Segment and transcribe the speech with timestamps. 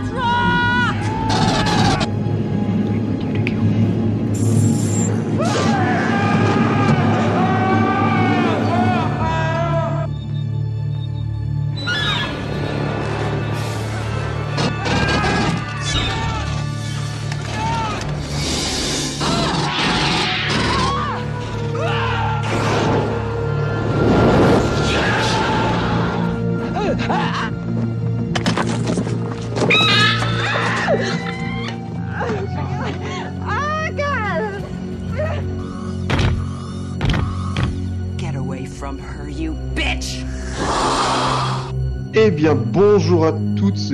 [0.00, 0.67] Let's roll!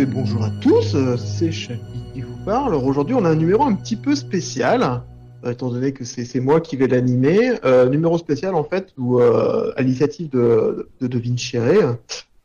[0.07, 1.81] Bonjour à tous, euh, c'est Chapi
[2.15, 2.75] qui vous parle.
[2.75, 5.03] Aujourd'hui, on a un numéro un petit peu spécial,
[5.45, 7.53] euh, étant donné que c'est moi qui vais l'animer.
[7.65, 11.99] Euh, numéro spécial, en fait, où, euh, à l'initiative de, de, de Vincere,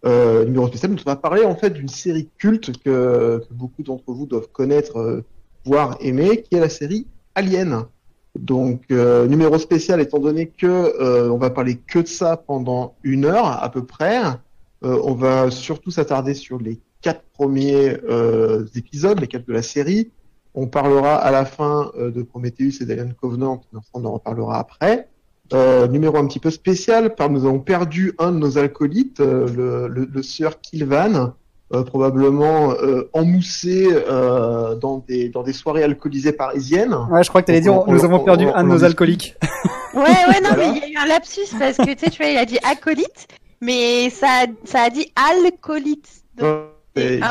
[0.06, 4.26] euh, numéro spécial, on va parler en fait d'une série culte que, beaucoup d'entre vous
[4.26, 5.24] doivent connaître,
[5.66, 7.86] voire aimer, qui est la série Alien.
[8.38, 13.26] Donc, numéro spécial, étant donné que euh, on va parler que de ça pendant une
[13.26, 14.20] heure à peu près.
[14.82, 20.12] On va surtout s'attarder sur les quatre premiers euh, épisodes, les quatre de la série.
[20.56, 24.60] On parlera à la fin euh, de Prometheus et d'Alien Covenant, mais on en reparlera
[24.60, 25.08] après.
[25.54, 29.48] Euh, numéro un petit peu spécial, car nous avons perdu un de nos alcoolites, euh,
[29.48, 31.34] le, le, le sieur Kilvan,
[31.74, 36.96] euh, probablement euh, emmoussé euh, dans, des, dans des soirées alcoolisées parisiennes.
[37.10, 38.70] Ouais, je crois que t'allais dire, On- on- nous avons on- perdu on- un de
[38.70, 39.36] nos alcooliques.
[39.96, 40.72] Ouais, ouais, non, Voilà.
[40.72, 42.46] mais il y a eu un lapsus parce que tu sais, tu vois, il a
[42.46, 43.28] dit acolyte,
[43.60, 46.08] mais ça, a- ça a dit alcoolite.
[46.38, 46.66] Donc,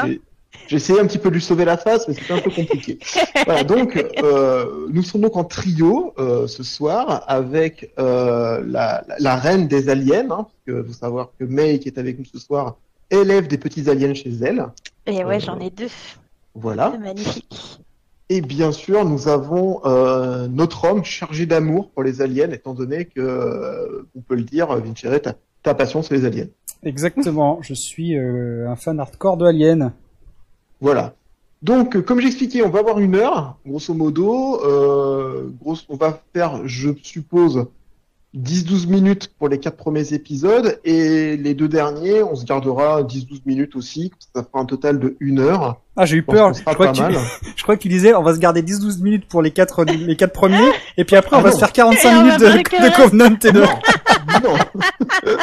[0.06, 0.20] j'ai-
[0.66, 2.98] J'ai essayé un petit peu de lui sauver la face, mais c'était un peu compliqué.
[3.46, 9.16] voilà, donc, euh, nous sommes donc en trio euh, ce soir avec euh, la, la,
[9.18, 12.24] la reine des aliens, hein, parce que faut savoir que May, qui est avec nous
[12.24, 12.76] ce soir,
[13.10, 14.66] élève des petits aliens chez elle.
[15.06, 15.88] Et ouais, Euh, j'en ai deux.
[16.54, 16.90] Voilà.
[16.92, 17.80] C'est magnifique.
[18.28, 23.06] Et bien sûr, nous avons euh, notre homme chargé d'amour pour les aliens, étant donné
[23.06, 26.48] que, euh, on peut le dire, Vincere, ta, ta passion, c'est les aliens.
[26.82, 29.92] Exactement, je suis euh, un fan hardcore de Alien.
[30.80, 31.14] Voilà.
[31.62, 34.64] Donc, euh, comme j'expliquais, on va avoir une heure, grosso modo.
[34.64, 35.50] Euh,
[35.88, 37.66] on va faire, je suppose,
[38.36, 40.78] 10-12 minutes pour les quatre premiers épisodes.
[40.84, 44.12] Et les deux derniers, on se gardera 10-12 minutes aussi.
[44.34, 45.80] Ça fera un total de une heure.
[45.96, 46.52] Ah, j'ai eu peur.
[46.54, 47.02] Je crois, tu...
[47.56, 50.14] je crois que tu disais, on va se garder 10-12 minutes pour les quatre, les
[50.16, 51.54] quatre premiers, et puis après, on Ah va non.
[51.54, 53.60] se faire Et 45 on minutes de, de Covenant et de...
[54.46, 54.54] non.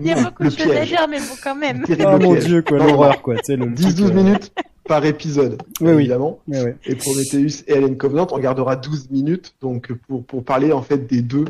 [0.00, 1.84] Il y a beaucoup le de choses à dire, mais bon, quand même.
[1.90, 3.66] Oh mon dieu, quoi, l'horreur, quoi, tu sais, le...
[3.66, 4.52] 10-12 minutes
[4.88, 6.00] par épisode, Oui, oui.
[6.00, 6.38] évidemment.
[6.48, 6.76] Ouais.
[6.86, 11.06] Et Prometheus et Alien Covenant, on gardera 12 minutes donc pour, pour parler en fait
[11.06, 11.44] des deux,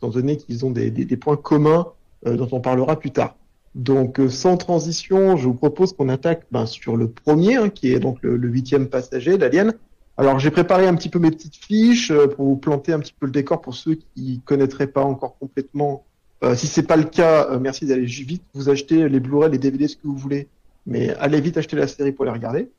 [0.00, 1.88] étant donné qu'ils ont des, points communs
[2.26, 3.36] euh, dont on parlera plus tard.
[3.74, 7.92] Donc euh, sans transition, je vous propose qu'on attaque ben, sur le premier, hein, qui
[7.92, 9.74] est donc le, huitième passager d'Alien.
[10.16, 13.14] Alors j'ai préparé un petit peu mes petites fiches euh, pour vous planter un petit
[13.18, 16.04] peu le décor pour ceux qui connaîtraient pas encore complètement.
[16.42, 19.86] Euh, si c'est pas le cas, merci d'aller vite vous acheter les Blu-ray, les DVD,
[19.86, 20.48] ce que vous voulez,
[20.86, 22.70] mais allez vite acheter la série pour les regarder.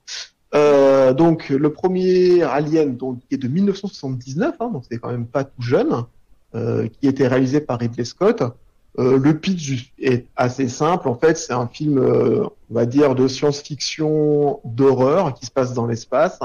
[1.16, 5.62] Donc le premier Alien qui est de 1979, hein, donc c'est quand même pas tout
[5.62, 6.06] jeune,
[6.54, 8.44] qui était réalisé par Ridley Scott.
[9.00, 13.16] Euh, le pitch est assez simple en fait, c'est un film euh, on va dire
[13.16, 16.40] de science-fiction d'horreur qui se passe dans l'espace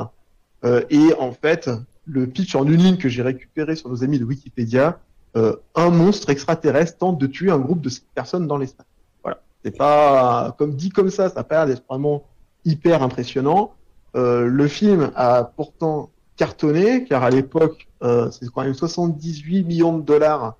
[0.64, 1.68] Euh, et en fait
[2.06, 4.98] le pitch en une ligne que j'ai récupéré sur nos amis de Wikipédia,
[5.36, 8.86] euh, un monstre extraterrestre tente de tuer un groupe de personnes dans l'espace.
[9.22, 12.22] Voilà, c'est pas comme dit comme ça, ça a pas d'être vraiment
[12.64, 13.74] hyper impressionnant.
[14.14, 19.98] Euh, le film a pourtant cartonné, car à l'époque, euh, c'est quand même 78 millions
[19.98, 20.56] de dollars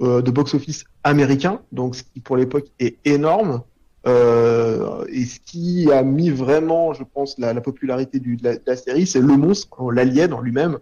[0.00, 3.62] euh, de box-office américain, donc ce qui pour l'époque est énorme.
[4.06, 8.54] Euh, et ce qui a mis vraiment, je pense, la, la popularité du, de, la,
[8.66, 10.78] la série, c'est le monstre, l'alien en lui-même,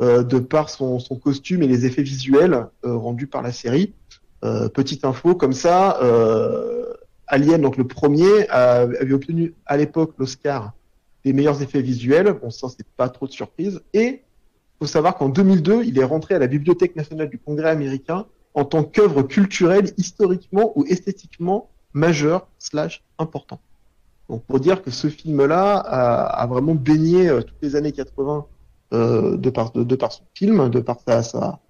[0.00, 3.92] de par son, son costume et les effets visuels rendus par la série.
[4.40, 6.00] Petite info comme ça,
[7.26, 10.72] Alien, donc le premier, avait obtenu à l'époque l'Oscar
[11.24, 12.32] des meilleurs effets visuels.
[12.32, 13.80] Bon, ça, c'est pas trop de surprise.
[13.92, 14.22] Et
[14.78, 18.64] faut savoir qu'en 2002, il est rentré à la Bibliothèque nationale du Congrès américain en
[18.64, 23.60] tant qu'œuvre culturelle historiquement ou esthétiquement majeure slash important.
[24.28, 28.46] Donc pour dire que ce film-là a, vraiment baigné euh, toutes les années 80
[28.92, 31.60] euh, de, par, de, par son film, de par sa, sa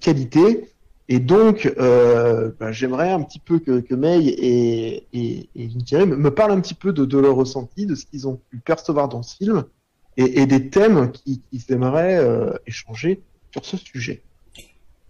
[0.00, 0.68] qualité.
[1.08, 6.30] Et donc, euh, bah, j'aimerais un petit peu que, que May et, et, Vintieri me,
[6.30, 9.22] parlent un petit peu de, de leur ressenti, de ce qu'ils ont pu percevoir dans
[9.22, 9.64] ce film
[10.16, 13.20] et, des thèmes qui- qu'ils aimeraient euh, échanger
[13.52, 14.22] sur ce sujet.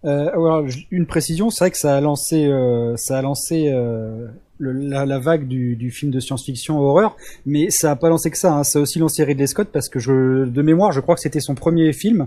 [0.05, 5.19] Euh, une précision, c'est vrai que ça a lancé, euh, ça a lancé euh, la,
[5.19, 8.52] vague du, film de science-fiction horreur, mais ça a pas lancé que ça.
[8.52, 11.41] Hein, ça a aussi lancé Ridley Scott parce que de mémoire, je crois que c'était
[11.41, 12.26] son premier film,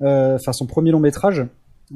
[0.00, 1.44] enfin son premier long métrage.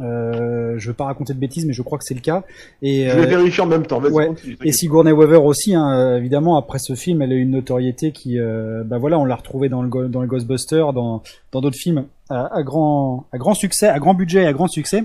[0.01, 2.45] Euh, je veux pas raconter de bêtises, mais je crois que c'est le cas.
[2.81, 4.01] Et, Je vais euh, vérifier en même temps.
[4.01, 4.29] Ouais.
[4.29, 4.73] continue, et.
[4.73, 8.39] Sigourney Weaver aussi, hein, euh, évidemment, après ce film, elle a eu une notoriété qui,
[8.39, 11.23] euh, bah voilà, on l'a retrouvée dans le, dans le Ghostbuster, dans
[11.53, 14.69] dans d'autres films à, à grand à grand succès, à grand budget et à grand
[14.69, 15.05] succès.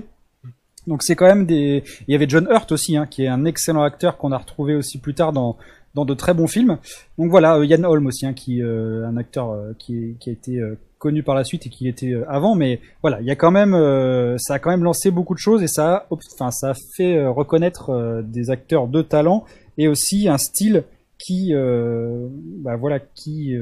[0.86, 1.84] Donc c'est quand même des.
[2.08, 4.74] Il y avait John Hurt aussi, hein, qui est un excellent acteur qu'on a retrouvé
[4.74, 5.56] aussi plus tard dans
[5.94, 6.78] dans de très bons films.
[7.18, 10.32] Donc voilà, euh, Ian Holm aussi, hein, qui euh, un acteur euh, qui qui a
[10.32, 13.30] été euh, connu par la suite et qui était euh, avant, mais voilà, il y
[13.30, 16.06] a quand même, euh, ça a quand même lancé beaucoup de choses et ça, a,
[16.10, 19.44] enfin, ça a fait euh, reconnaître des acteurs de talent
[19.78, 20.84] et aussi un style
[21.18, 23.52] qui, bah voilà, qui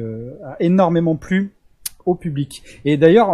[0.45, 1.53] a énormément plu
[2.05, 2.63] au public.
[2.85, 3.31] Et d'ailleurs,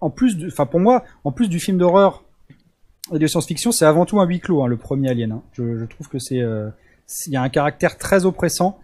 [0.00, 2.24] en plus, enfin pour moi, en plus du film d'horreur
[3.12, 5.32] et de science-fiction, c'est avant tout un huis clos, hein, le premier Alien.
[5.32, 5.42] hein.
[5.52, 6.44] Je, je trouve que c'est-
[7.26, 8.78] il y a un caractère très oppressant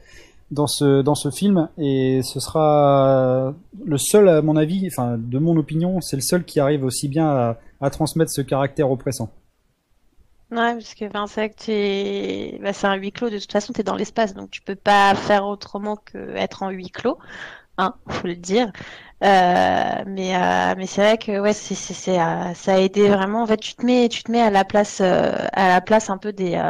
[0.51, 3.55] dans ce dans ce film et ce sera
[3.85, 7.09] le seul à mon avis enfin de mon opinion c'est le seul qui arrive aussi
[7.09, 9.31] bien à, transmettre ce caractère oppressant
[10.51, 13.73] Ouais, parce que enfin, c'est vrai que bah, c'est un huis clos, de toute façon,
[13.73, 17.19] tu es dans l'espace, donc tu peux pas faire autrement que être en huis clos,
[17.79, 18.71] hein, faut le dire.
[19.23, 23.43] Euh, mais euh, mais c'est vrai que ouais, c'est, c'est, euh, ça a aidé vraiment.
[23.43, 26.19] En fait, tu te mets, tu te mets à la place, à la place un
[26.19, 26.61] peu des,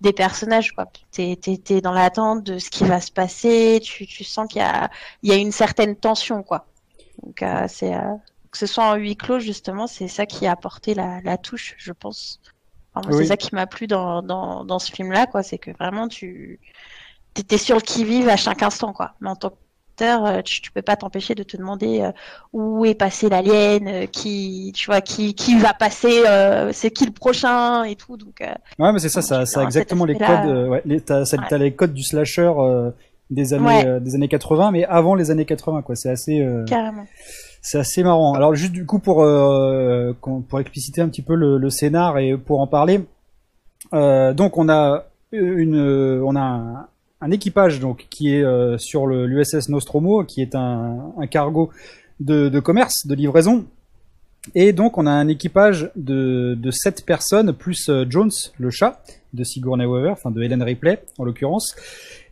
[0.00, 0.86] des personnages, quoi.
[1.10, 4.60] T'es, t'es, t'es dans l'attente de ce qui va se passer, tu, tu sens qu'il
[4.60, 4.90] y a,
[5.22, 6.66] il y a une certaine tension, quoi.
[7.22, 8.14] Donc, euh, c'est, euh,
[8.50, 11.74] que ce soit en huis clos, justement, c'est ça qui a apporté la, la touche,
[11.78, 12.40] je pense.
[12.94, 13.24] Enfin, moi, Oui.
[13.24, 15.42] C'est ça qui m'a plu dans, dans, dans ce film-là, quoi.
[15.42, 16.60] C'est que vraiment, tu
[17.36, 19.14] étais sur le qui-vive à chaque instant, quoi.
[19.20, 19.67] Mais en tant qu'acteur,
[20.04, 22.12] euh, tu, tu peux pas t'empêcher de te demander euh,
[22.52, 27.04] où est passé l'alien, euh, qui, tu vois, qui, qui va passer, euh, c'est qui
[27.06, 28.16] le prochain et tout.
[28.16, 31.44] Donc, ouais mais c'est ça ça, ça exactement les codes ouais, les, t'as, ça- Ouais.
[31.48, 32.52] t'as les codes du slasher
[33.30, 34.00] des années Ouais.
[34.00, 37.04] des années 80 mais avant les années 80 quoi c'est assez carrément.
[37.60, 39.16] c'est assez marrant alors juste du coup pour
[40.48, 43.00] pour expliciter un petit peu le, le scénar et pour en parler
[43.92, 46.86] donc on a une on a un,
[47.20, 51.70] un équipage donc qui est euh, sur l'USS Nostromo qui est un, cargo
[52.20, 53.66] de, commerce de livraison.
[54.54, 59.02] Et donc on a un équipage de de sept personnes plus euh, Jones le chat
[59.34, 61.74] de Sigourney Weaver enfin de Helen Ripley en l'occurrence.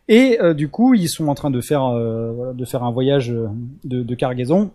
[0.09, 3.35] Et euh, du coup ils sont en train de faire euh, de faire un voyage
[3.85, 4.71] de cargaison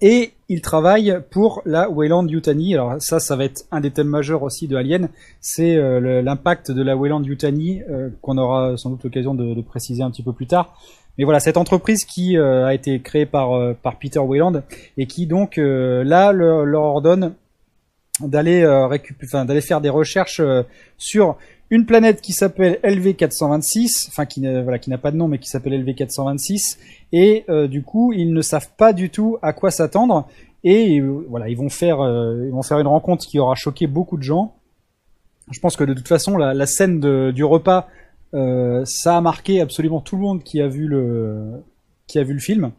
[0.00, 2.74] et ils travaillent pour la Wayland Yutani.
[2.74, 5.08] Alors ça, ça va être un des thèmes majeurs aussi de Alien,
[5.40, 10.02] c'est euh, l'impact de la Wayland Yutani euh, qu'on aura sans doute l'occasion de, préciser
[10.02, 10.74] un petit peu plus tard.
[11.18, 14.62] Mais voilà, cette entreprise qui euh, a été créée par par Peter Wayland
[14.96, 17.34] et qui donc là leur, ordonne
[18.20, 18.66] d'aller
[19.24, 20.40] enfin, d'aller faire des recherches
[20.96, 21.36] sur
[21.68, 26.78] une planète qui s'appelle LV426, enfin qui n'a pas de nom mais qui s'appelle LV426
[27.12, 30.26] et euh, du coup ils ne savent pas du tout à quoi s'attendre
[30.64, 33.86] et euh, voilà ils vont faire euh, ils vont faire une rencontre qui aura choqué
[33.86, 34.54] beaucoup de gens.
[35.50, 37.88] Je pense que de toute façon la, la scène de- du repas
[38.34, 41.62] euh, ça a marqué absolument tout le monde qui a vu le
[42.06, 42.70] qui a vu le film.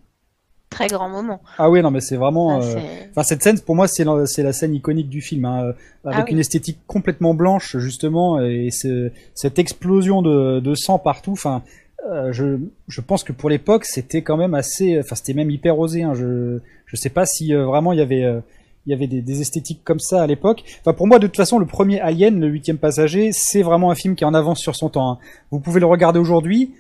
[0.70, 1.42] Très grand moment.
[1.58, 2.76] Ah oui non mais c'est vraiment euh,
[3.10, 5.74] Enfin, cette scène, pour moi, c'est la, c'est la scène iconique du film, hein,
[6.06, 6.32] avec Ah oui.
[6.32, 11.34] une esthétique complètement blanche, justement, et ce- cette explosion de, de sang partout.
[11.34, 11.62] Enfin,
[12.10, 16.04] euh, je, pense que pour l'époque, c'était quand même assez, enfin, c'était même hyper osé.
[16.04, 18.42] Hein, je, je sais pas si euh, vraiment il y avait, euh,
[18.86, 20.64] des, esthétiques comme ça à l'époque.
[20.80, 23.96] Enfin, pour moi, de toute façon, le premier Alien, le huitième passager, c'est vraiment un
[23.96, 25.12] film qui est en avance sur son temps.
[25.12, 25.18] hein.
[25.52, 26.74] Vous pouvez le regarder aujourd'hui.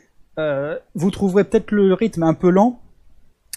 [0.95, 2.79] Vous trouverez peut-être le rythme un peu lent,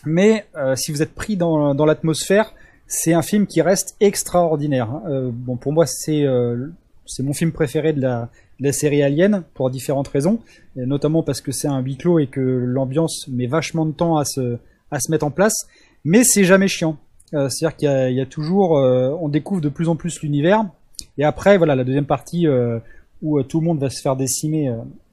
[0.05, 2.53] mais si vous êtes pris dans, l'atmosphère,
[2.87, 4.91] c'est un film qui reste extraordinaire.
[4.91, 5.31] hein.
[5.33, 6.27] Bon, pour moi, c'est
[7.21, 8.29] mon film préféré de la,
[8.61, 10.39] la série Alien pour différentes raisons,
[10.77, 14.25] notamment parce que c'est un huis clos et que l'ambiance met vachement de temps à
[14.25, 14.59] se
[14.91, 15.67] à se mettre en place.
[16.05, 16.97] Mais c'est jamais chiant.
[17.35, 20.65] Euh, C'est-à-dire qu'il y, a- toujours, euh, on découvre de plus en plus l'univers.
[21.19, 22.79] Et après, voilà, la deuxième partie euh,
[23.23, 24.69] où tout le monde va se faire décimer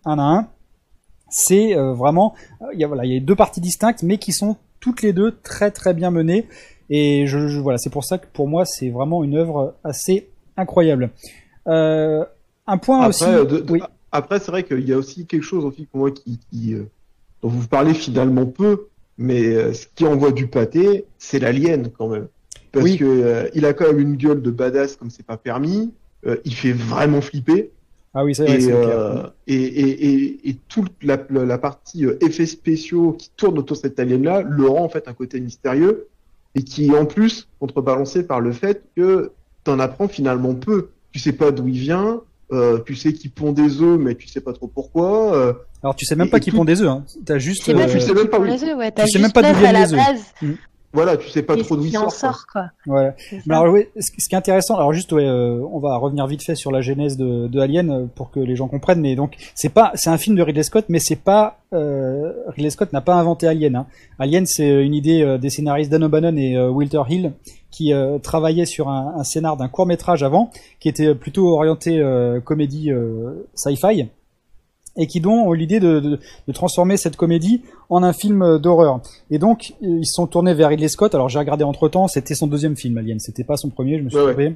[0.06, 0.48] un à un,
[1.30, 2.36] c'est vraiment,
[2.74, 5.14] il y a voilà, il y a deux parties distinctes, mais qui sont toutes les
[5.14, 6.46] deux très très bien menées.
[6.90, 11.10] Et je, voilà, c'est pour ça que pour moi c'est vraiment une œuvre assez incroyable.
[12.68, 13.24] Un point Après, aussi.
[13.26, 13.80] euh, de- de- oui.
[14.12, 16.84] après c'est vrai qu'il y a aussi quelque chose aussi pour moi qui, qui, euh,
[17.42, 18.88] dont vous parlez finalement peu,
[19.18, 22.28] mais euh, ce qui envoie du pâté, c'est l'alien quand même.
[22.72, 22.98] Parce Oui.
[22.98, 25.92] que euh, il a quand même une gueule de badass comme c'est pas permis.
[26.46, 27.72] il fait vraiment flipper.
[28.14, 28.62] Ah oui, c'est vrai.
[28.62, 29.32] et, clair.
[29.48, 33.82] et, et, et, et toute la, la, la partie effets spéciaux qui tourne autour de
[33.82, 36.08] cet alien-là le rend en fait un côté mystérieux
[36.54, 39.32] et qui est en plus contrebalancé par le fait que
[39.64, 40.90] t'en apprends finalement peu.
[41.12, 44.28] Tu sais pas d'où il vient, euh, tu sais qu'il pond des œufs, mais tu
[44.28, 45.36] sais pas trop pourquoi.
[45.36, 45.54] euh,
[45.84, 46.90] Alors tu sais même Et- pas qu'ils tout- pondent des œufs.
[46.90, 47.04] Hein.
[47.26, 47.68] T'as juste.
[47.70, 48.92] Euh, tu sais même pas où- les œufs, ouais.
[48.92, 50.00] T'as sais même pas d'où viennent les œufs.
[50.00, 50.56] base.
[50.94, 52.44] Voilà, tu sais pas et trop d'où ce il qui en sort.
[52.52, 52.66] quoi.
[52.86, 53.14] ça.
[53.46, 56.28] Mais alors, oui, ce ce qui est intéressant, alors juste, ouais, euh, on va revenir
[56.28, 59.00] vite fait sur la genèse de, de Alien pour que les gens comprennent.
[59.00, 62.70] Mais donc, c'est pas, c'est un film de Ridley Scott, mais c'est pas euh, Ridley
[62.72, 63.78] Scott n'a pas inventé Alien.
[63.78, 63.86] Hein.
[64.20, 67.32] Alien, c'est une idée euh, des scénaristes Dan O'Bannon et euh, Wilter Hill
[67.72, 72.00] qui euh, travaillaient sur un, un scénar d'un court métrage avant, qui était plutôt orienté
[72.00, 74.08] euh, comédie euh, sci-fi
[74.98, 78.60] et qui donc ont eu l'idée de, de, de transformer cette comédie en un film
[78.60, 79.00] d'horreur.
[79.30, 81.16] Et donc ils se sont tournés vers Ridley Scott.
[81.16, 84.04] Alors j'ai regardé entre temps, c'était son deuxième film Alien, c'était pas son premier, je
[84.04, 84.34] me suis Ouais, ouais.
[84.34, 84.56] trompé.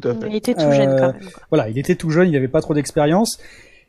[0.00, 0.26] Tout à fait.
[0.28, 1.20] Il était tout jeune quand même.
[1.50, 3.38] Voilà, il était tout jeune, il n'avait pas trop d'expérience.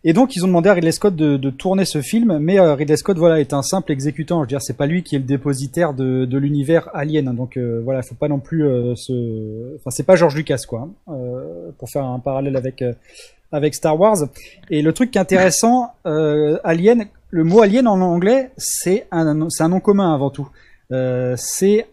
[0.09, 2.95] Et donc ils ont demandé à Ridley Scott de, tourner ce film, mais euh, Ridley
[2.95, 4.37] Scott voilà est un simple exécutant.
[4.37, 7.27] Je veux dire, c'est pas lui qui est le dépositaire de, l'univers Alien.
[7.27, 7.33] hein.
[7.33, 10.87] Donc euh, voilà, faut pas non plus euh, se, enfin c'est pas George Lucas quoi,
[10.87, 12.85] hein, euh, pour faire un parallèle avec
[13.51, 14.15] avec Star Wars.
[14.69, 19.63] Et le truc qui est intéressant, Alien, le mot Alien en anglais, c'est un c'est
[19.63, 20.47] un nom commun avant tout.
[21.35, 21.85] C'est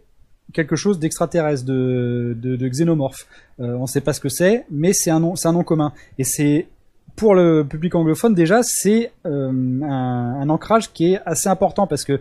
[0.52, 3.26] quelque chose d'extraterrestre, de, de, de xénomorphe.
[3.58, 5.92] On ne sait pas ce que c'est, mais c'est un c'est un nom commun.
[6.16, 6.68] Et c'est
[7.16, 9.50] pour le public anglophone déjà, c'est euh,
[9.82, 12.20] un, un ancrage qui est assez important parce que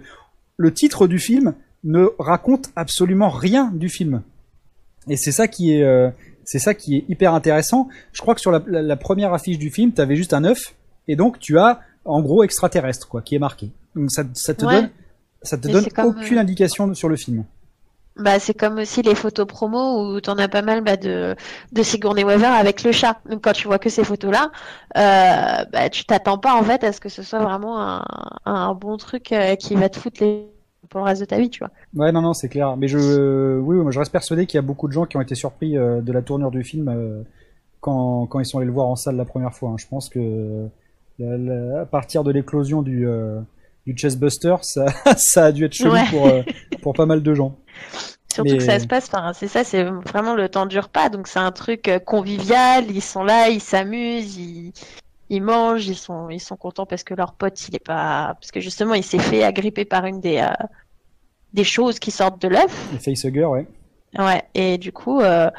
[0.57, 4.21] le titre du film ne raconte absolument rien du film.
[5.09, 6.09] Et c'est ça qui est, euh,
[6.45, 7.89] c'est ça qui est hyper intéressant.
[8.13, 10.43] Je crois que sur la, la- la première affiche du film, tu avais juste un
[10.45, 10.59] œuf,
[11.07, 13.71] et donc tu as en gros extraterrestre quoi, qui est marqué.
[13.95, 14.73] Donc ça, ça te Ouais.
[14.81, 14.89] donne,
[15.41, 17.43] ça te donne aucune indication sur le film.
[18.15, 21.35] Bah, c'est comme aussi les photos promo où t'en as pas mal bah, de,
[21.71, 23.17] de Sigourney Weaver avec le chat.
[23.29, 24.51] Donc quand tu vois que ces photos-là,
[24.97, 28.03] euh, bah, tu t'attends pas en fait à ce que ce soit vraiment un,
[28.45, 30.47] un bon truc euh, qui va te foutre les
[30.89, 31.71] pour le reste de ta vie, tu vois.
[31.95, 32.75] Ouais, non, non, c'est clair.
[32.77, 35.21] Mais je, oui, moi, je reste persuadé qu'il y a beaucoup de gens qui ont
[35.21, 37.25] été surpris euh, de la tournure du film
[37.81, 39.69] quand, quand ils sont allés le voir en salle la première fois.
[39.71, 39.75] hein.
[39.77, 40.67] Je pense que
[41.21, 43.07] à partir de l'éclosion du,
[43.85, 44.85] du Chessbuster, ça,
[45.17, 46.05] ça a dû être chelou Ouais.
[46.09, 46.41] pour, euh,
[46.81, 47.57] pour pas mal de gens.
[48.33, 51.09] Surtout Mais- que ça se passe, enfin, c'est ça, c'est vraiment le temps dure pas,
[51.09, 54.71] donc c'est un truc euh, convivial, ils sont là, ils s'amusent, ils,
[55.29, 58.51] ils mangent, ils sont, ils sont contents parce que leur pote, il est pas, parce
[58.51, 60.65] que justement, il s'est fait agripper par une des, euh,
[61.53, 62.89] des choses qui sortent de l'œuf.
[62.93, 63.67] Le facehugger, ouais.
[64.19, 65.49] Ouais, et du coup, euh,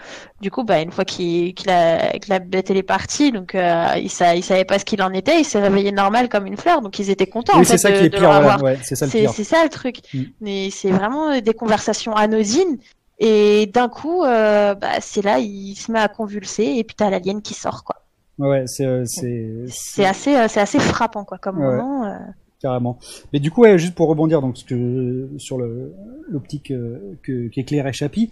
[0.41, 3.87] du coup, bah, une fois qu'il, qu'il a, que la bête est partie, donc euh,
[3.97, 6.57] il, sa- il savait pas ce qu'il en était, il s'est réveillé normal comme une
[6.57, 8.95] fleur, donc ils étaient contents en Oui, c'est ça de, qui est pire, ouais, c'est
[8.95, 9.31] ça le pire.
[9.35, 9.97] c'est ça le truc.
[10.15, 10.23] Mm.
[10.41, 12.79] Mais c'est vraiment euh, des conversations anodines.
[13.19, 17.11] Et d'un coup, euh, bah, c'est là, il se met à convulser et puis t'as
[17.11, 17.97] l'alien qui sort, quoi.
[18.39, 21.77] Ouais, c'est, euh, c'est, C'est assez, euh, c'est assez frappant, quoi, comme Ouais.
[21.77, 22.17] moment.
[22.65, 22.99] Carrément.
[23.35, 25.93] Mais du coup, ouais, juste pour rebondir donc ce que, sur le,
[26.31, 28.31] l'optique euh, que, qu'éclaire Chappie,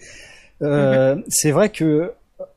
[0.62, 2.12] euh, c'est vrai que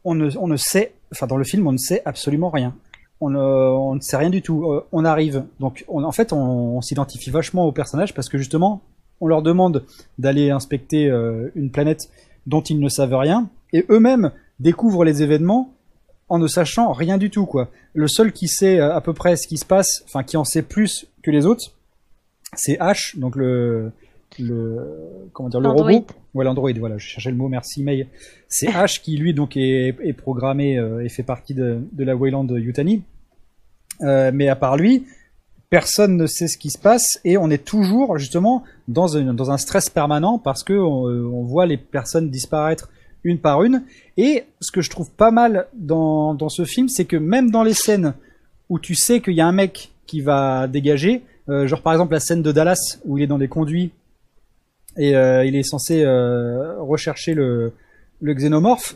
[0.05, 2.74] on ne, on ne sait, enfin dans le film, on ne sait absolument rien.
[3.20, 4.72] On ne, on ne sait rien du tout.
[4.72, 8.38] Euh, on arrive, donc on, en fait, on, on s'identifie vachement aux personnages parce que
[8.38, 8.82] justement,
[9.20, 9.84] on leur demande
[10.17, 12.10] d'aller inspecter euh, une planète
[12.48, 15.74] dont ils ne savent rien, et eux-mêmes découvrent les événements
[16.29, 17.70] en ne sachant rien du tout, quoi.
[17.94, 20.62] Le seul qui sait à peu près ce qui se passe, enfin qui en sait
[20.62, 21.72] plus que les autres,
[22.55, 23.91] c'est H, donc le
[24.39, 26.05] le comment dire le robot.
[26.34, 26.72] Ouais, l'android.
[26.77, 27.48] Voilà, je cherchais le mot.
[27.48, 28.08] Merci, May.
[28.50, 32.15] C'est H qui lui donc est, est programmé euh, et fait partie de, de la
[32.15, 33.03] Wayland Yutani.
[34.01, 35.05] Euh, mais à part lui,
[35.70, 39.51] personne ne sait ce qui se passe et on est toujours justement dans un, dans
[39.51, 42.89] un stress permanent parce que on, euh, on voit les personnes disparaître
[43.24, 43.84] une par une.
[44.17, 47.63] Et ce que je trouve pas mal dans, dans ce film, c'est que même dans
[47.63, 48.13] les scènes
[48.67, 52.13] où tu sais qu'il y a un mec qui va dégager, euh, genre par exemple
[52.13, 53.91] la scène de Dallas où il est dans les conduits
[54.97, 57.74] et euh, il est censé euh, rechercher le,
[58.24, 58.95] xénomorphe,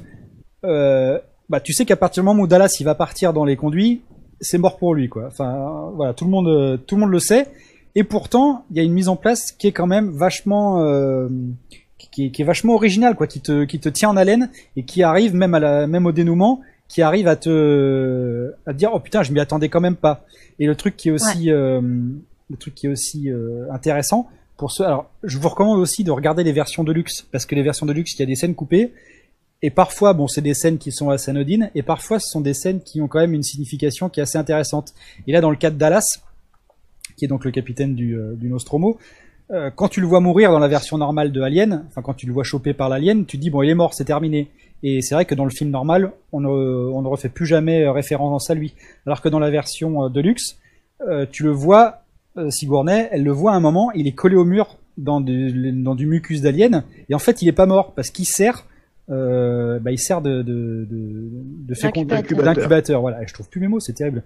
[0.63, 4.01] bah tu sais qu'à partir du moment où Dallas il va partir dans les conduits,
[4.39, 5.27] c'est mort pour lui quoi.
[5.27, 7.47] Enfin voilà, tout le monde tout le monde le sait.
[7.95, 10.83] Et pourtant, il y a une mise en place qui est quand même vachement
[12.11, 15.35] qui est vachement originale quoi, qui te qui te tient en haleine et qui arrive
[15.35, 19.23] même à la même au dénouement, qui arrive à te à te dire oh putain
[19.23, 20.25] je m'y attendais quand même pas.
[20.59, 24.27] Et le truc qui est aussi euh, le truc qui est aussi euh, intéressant
[24.57, 27.55] pour ceux alors je vous recommande aussi de regarder les versions de luxe parce que
[27.55, 28.91] les versions de luxe il y a des scènes coupées
[29.61, 32.55] et parfois bon c'est des scènes qui sont assez anodines et parfois ce sont des
[32.55, 34.93] scènes qui ont quand même une signification qui est assez intéressante.
[35.27, 36.19] Et là dans le cas de Dallas
[37.15, 38.97] qui est donc le capitaine du, euh, du Nostromo
[39.75, 42.33] quand tu le vois mourir dans la version normale de Alien, enfin quand tu le
[42.33, 44.47] vois choper par l'alien, tu te dis bon il est mort, c'est terminé.
[44.83, 47.83] Et c'est vrai que dans le film normal, on ne, on ne refait plus jamais
[47.83, 48.75] euh, référence à lui.
[49.05, 50.57] Alors que dans la version euh, de luxe,
[51.07, 52.03] euh, tu le vois,
[52.37, 55.71] euh, Sigourney, elle le voit à un moment, il est collé au mur dans du,
[55.71, 58.65] dans du mucus d'alien, et en fait il est pas mort parce qu'il sert
[59.09, 62.05] euh, bah, il sert de, de, de, de fécond-
[62.43, 63.01] D'incubateur.
[63.01, 64.23] Voilà, je trouve plus mes mots, c'est terrible.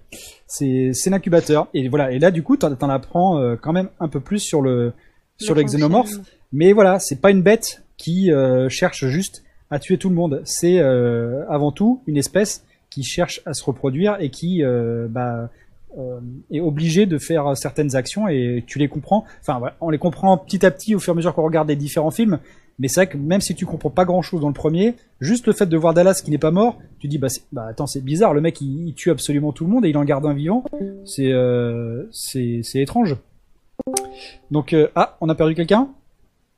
[0.48, 1.68] C'est l'incubateur.
[1.74, 4.92] Et voilà, et là du coup, t'en apprends quand même un peu plus sur le
[5.38, 6.10] sur le xénomorphe.
[6.52, 8.30] Mais voilà, c'est pas une bête qui
[8.68, 10.42] cherche juste à tuer tout le monde.
[10.44, 15.50] C'est euh, avant tout une espèce qui cherche à se reproduire et qui euh, bah,
[15.98, 19.24] euh, est obligée de faire certaines actions et tu les comprends.
[19.40, 21.68] Enfin, voilà, on les comprend petit à petit au fur et à mesure qu'on regarde
[21.68, 22.38] les différents films.
[22.78, 25.46] Mais c'est vrai que même si tu comprends pas grand chose dans le premier, juste
[25.46, 28.00] le fait de voir Dallas qui n'est pas mort, tu dis bah, bah attends c'est
[28.00, 30.34] bizarre, le mec il, il tue absolument tout le monde et il en garde un
[30.34, 30.64] vivant.
[31.04, 33.16] C'est euh, c'est c'est étrange.
[34.50, 35.88] Donc euh, ah on a perdu quelqu'un?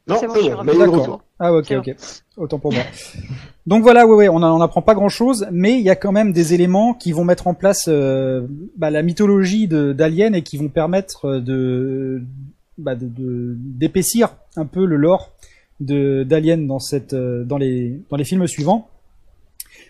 [0.07, 0.35] Non, C'est bon,
[0.65, 1.95] mais il Ah ok, ok.
[2.38, 2.83] Autant pour moi.
[3.66, 6.33] Donc voilà, ouais, ouais, on n'en apprend pas grand-chose, mais il y a quand même
[6.33, 10.69] des éléments qui vont mettre en place euh, bah, la mythologie d'Alien et qui vont
[10.69, 12.23] permettre de
[12.78, 15.33] bah, de- de- d'épaissir un peu le lore
[15.81, 18.88] d'Alien dans cette euh, dans les dans les films suivants.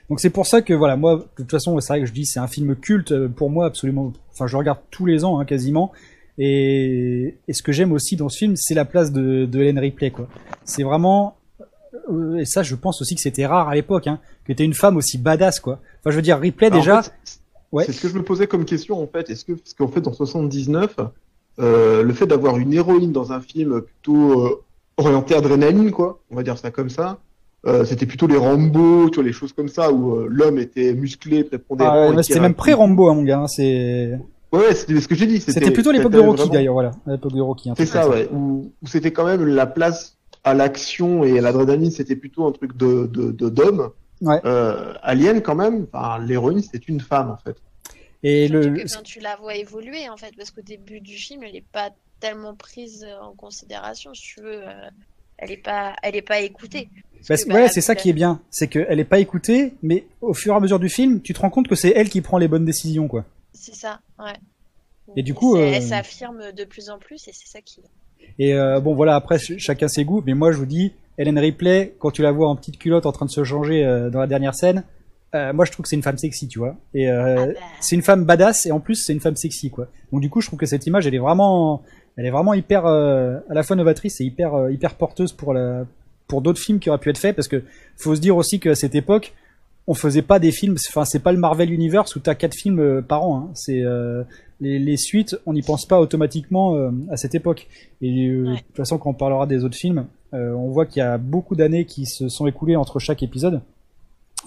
[0.09, 2.27] Donc c'est pour ça que voilà, moi de toute façon, c'est vrai que je dis
[2.27, 4.13] c'est un film culte euh, pour moi absolument.
[4.33, 5.93] Enfin, je regarde tous les ans hein, quasiment.
[6.39, 9.79] Et, et ce que j'aime aussi dans ce film, c'est la place de, de Helen
[9.79, 10.29] Ripley quoi.
[10.65, 11.37] C'est vraiment
[12.11, 14.75] euh, et ça je pense aussi que c'était rare à l'époque hein, que t'aies une
[14.75, 15.81] femme aussi badass quoi.
[16.01, 17.41] Enfin je veux dire Ripley Alors, déjà en fait, c'est-
[17.73, 17.83] Ouais.
[17.85, 19.29] C'est ce que je me posais comme question en fait.
[19.29, 20.95] Est-ce que parce qu'en fait en 79,
[21.59, 24.63] euh, le fait d'avoir une héroïne dans un film plutôt euh,
[24.99, 27.19] orienté adrénaline quoi, on va dire ça comme ça.
[27.67, 31.43] euh, c'était plutôt les Rambo, tu vois, les choses comme ça où l'homme était musclé,
[31.43, 32.13] prépondérant.
[32.17, 34.17] Ah, c'était même un pré Rambo hein, mon gars, hein, c'est
[34.57, 35.41] Ouais, c'était ce que j'ai dit.
[35.41, 37.71] c'était plutôt l'époque de Rocky vraiment- d'ailleurs voilà, l'époque de Rocky.
[37.71, 38.29] un C'est ça, ouais.
[38.33, 42.53] Où, où c'était quand même la place à l'action et à l'adrénaline, c'était plutôt un
[42.53, 43.91] truc de de de- d'homme.
[44.23, 44.41] Ouais.
[44.45, 47.57] Euh, Alien quand même, enfin, l'héroïne c'est une femme en fait.
[48.23, 51.17] Et Surtout le que, enfin, tu la vois évoluer en fait, parce qu'au début du
[51.17, 54.63] film, elle n'est pas tellement prise en considération, si tu veux.
[54.67, 54.89] euh,
[55.39, 56.89] elle n'est pas, elle est pas écoutée.
[57.29, 60.07] Parce Bah, bah, ouais, c'est ça qui est bien, c'est qu'elle est pas écoutée, mais
[60.23, 62.23] au fur et à mesure du film, tu te rends compte que c'est elle qui
[62.23, 63.25] prend les bonnes décisions, quoi.
[63.59, 64.33] C'est ça, ouais.
[65.17, 67.81] Et du coup, c'est- euh, elle s'affirme de plus en plus, et c'est ça qui.
[68.39, 71.39] Et euh, bon, voilà, après ch- chacun ses goûts, mais moi je vous dis, Helen
[71.39, 74.19] Ripley, quand tu la vois en petite culotte en train de se changer euh, dans
[74.21, 74.83] la dernière scène,
[75.35, 76.77] euh, moi je trouve que c'est une femme sexy, tu vois.
[76.93, 79.71] Et euh, Ah bah, c'est une femme badass et en plus c'est une femme sexy,
[79.71, 79.87] quoi.
[80.13, 81.83] Donc du coup, je trouve que cette image, elle est vraiment,
[82.17, 85.85] elle est vraiment hyper, euh, à la fois novatrice et hyper, hyper porteuse pour la,
[86.27, 87.63] pour d'autres films qui auraient pu être faits, parce que
[87.97, 89.35] faut se dire aussi qu'à cette époque,
[89.89, 92.81] on faisait pas des films, enfin c'est pas le Marvel Universe où t'as quatre films
[92.81, 93.37] euh, par an.
[93.39, 93.51] Hein.
[93.55, 94.25] C'est euh,
[94.61, 97.69] les, les suites, on n'y pense pas automatiquement euh, à cette époque.
[98.03, 98.53] Et euh, Ouais.
[98.57, 101.19] de toute façon, quand on parlera des autres films, euh, on voit qu'il y a
[101.19, 103.61] beaucoup d'années qui se sont écoulées entre chaque épisode.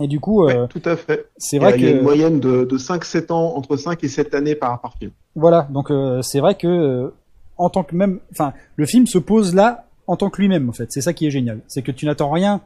[0.01, 1.27] Et du coup, euh, Ouais, tout à fait.
[1.37, 3.75] c'est Il y a- vrai il y a une moyenne de, de 5-7 ans, entre
[3.77, 5.11] 5 et 7 années par, par film.
[5.35, 7.09] voilà, donc euh, c'est vrai que euh,
[7.57, 10.73] en tant que même, enfin, le film se pose là en tant que lui-même en
[10.73, 10.91] fait.
[10.91, 12.61] C'est ça qui est génial, c'est que tu n'attends rien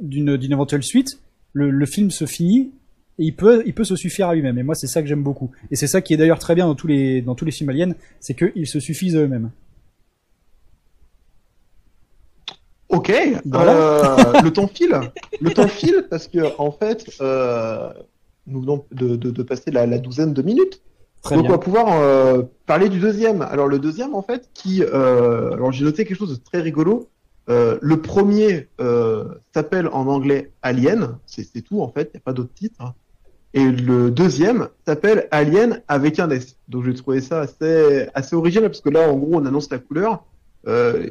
[0.00, 1.18] d'une d'une éventuelle suite.
[1.54, 2.72] Le, le film se finit
[3.18, 4.58] et il peut il peut se suffire à lui-même.
[4.58, 5.50] Et moi, c'est ça que j'aime beaucoup.
[5.70, 7.70] Et c'est ça qui est d'ailleurs très bien dans tous les dans tous les films
[7.70, 9.50] aliens, c'est qu'ils se suffisent à eux-mêmes.
[12.88, 13.12] Ok,
[13.44, 13.72] Voilà.
[14.36, 14.98] euh, le temps file.
[15.42, 17.92] Le temps file parce que en fait, euh,
[18.46, 20.80] nous venons de, de, de passer la, la douzaine de minutes.
[21.20, 23.42] Très Donc on va pouvoir euh, parler du deuxième.
[23.42, 27.08] Alors le deuxième en fait, qui, alors j'ai noté quelque chose de très rigolo.
[27.48, 32.24] Euh, le premier euh, s'appelle en anglais Alien, c'est tout en fait, il n'y a
[32.24, 32.94] pas d'autre titre.
[33.54, 36.56] Et le deuxième s'appelle Alien avec un S.
[36.68, 39.78] Donc j'ai trouvé ça assez assez original parce que là en gros on annonce la
[39.78, 40.24] couleur.
[40.66, 41.08] Euh,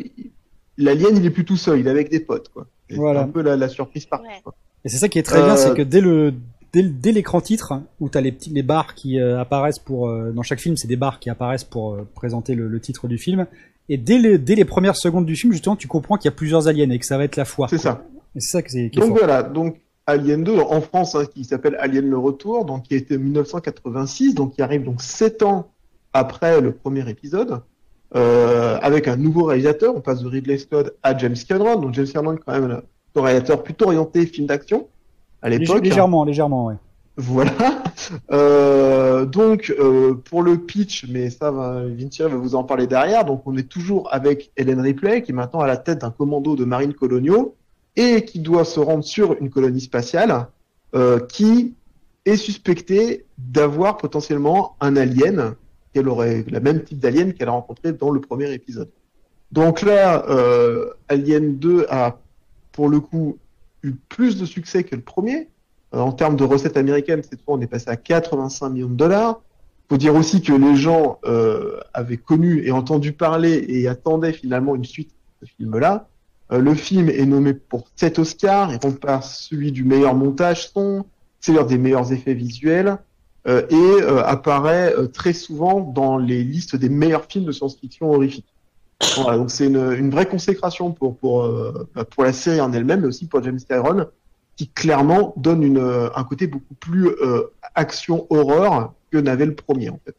[0.78, 2.67] L'alien il est plus tout seul, il est avec des potes quoi.
[2.89, 3.21] Et C'est Voilà.
[3.21, 4.28] un peu la, la surprise partie.
[4.28, 4.52] Ouais.
[4.86, 6.34] Et c'est ça qui est très bien, c'est que dès le
[6.73, 10.60] l'écran titre où t'as les petits les barres qui euh, apparaissent pour euh, dans chaque
[10.60, 13.47] film, c'est des barres qui apparaissent pour euh, présenter le, le titre du film.
[13.89, 16.36] Et dès les dès les premières secondes du film, justement, tu comprends qu'il y a
[16.36, 17.69] plusieurs aliens et que ça va être la foire.
[17.69, 18.04] C'est ça.
[18.36, 19.17] Et c'est ça que c'est Donc fort.
[19.17, 22.97] voilà, donc Alien 2 en France, hein, qui s'appelle Alien le Retour, donc qui a
[22.97, 25.69] été en 1986, donc qui arrive donc sept ans
[26.13, 27.62] après le premier épisode,
[28.15, 29.95] euh, avec un nouveau réalisateur.
[29.95, 31.80] On passe de Ridley Scott à James Cameron.
[31.80, 32.82] Donc James Cameron quand même
[33.15, 34.88] un réalisateur plutôt orienté film d'action
[35.41, 35.84] à l'époque.
[35.84, 36.76] légèrement, légèrement, ouais.
[37.17, 37.53] Voilà.
[38.32, 43.25] Euh, donc euh, pour le pitch, mais ça, va, va vous en parler derrière.
[43.25, 46.56] Donc on est toujours avec Helen Ripley, qui est maintenant à la tête d'un commando
[46.56, 47.56] de marines coloniaux
[47.97, 50.47] et qui doit se rendre sur une colonie spatiale
[50.95, 51.73] euh, qui
[52.23, 55.56] est suspectée d'avoir potentiellement un alien
[55.93, 58.89] qu'elle aurait le même type d'alien qu'elle a rencontré dans le premier épisode.
[59.51, 62.19] Donc là, euh, Alien 2 a
[62.71, 63.38] pour le coup
[63.84, 65.49] eu plus de succès que le premier.
[65.93, 68.95] Euh, en termes de recettes américaines, cette fois, on est passé à 85 millions de
[68.95, 69.41] dollars.
[69.89, 74.76] Faut dire aussi que les gens euh, avaient connu et entendu parler et attendaient finalement
[74.76, 76.08] une suite de ce film-là.
[76.52, 81.06] Euh, le film est nommé pour 7 Oscars, il remplace celui du meilleur montage son,
[81.39, 82.97] c'est l'heure des meilleurs effets visuels,
[83.47, 88.12] euh, et euh, apparaît euh, très souvent dans les listes des meilleurs films de science-fiction
[88.12, 88.47] horrifique.
[89.15, 91.47] Voilà, donc c'est une, une vraie consécration pour pour
[92.10, 94.08] pour la série en elle-même, mais aussi pour James Cameron,
[94.58, 97.43] qui clairement donne une, euh, un côté beaucoup plus euh,
[97.76, 100.15] action horreur que n'avait le premier en fait.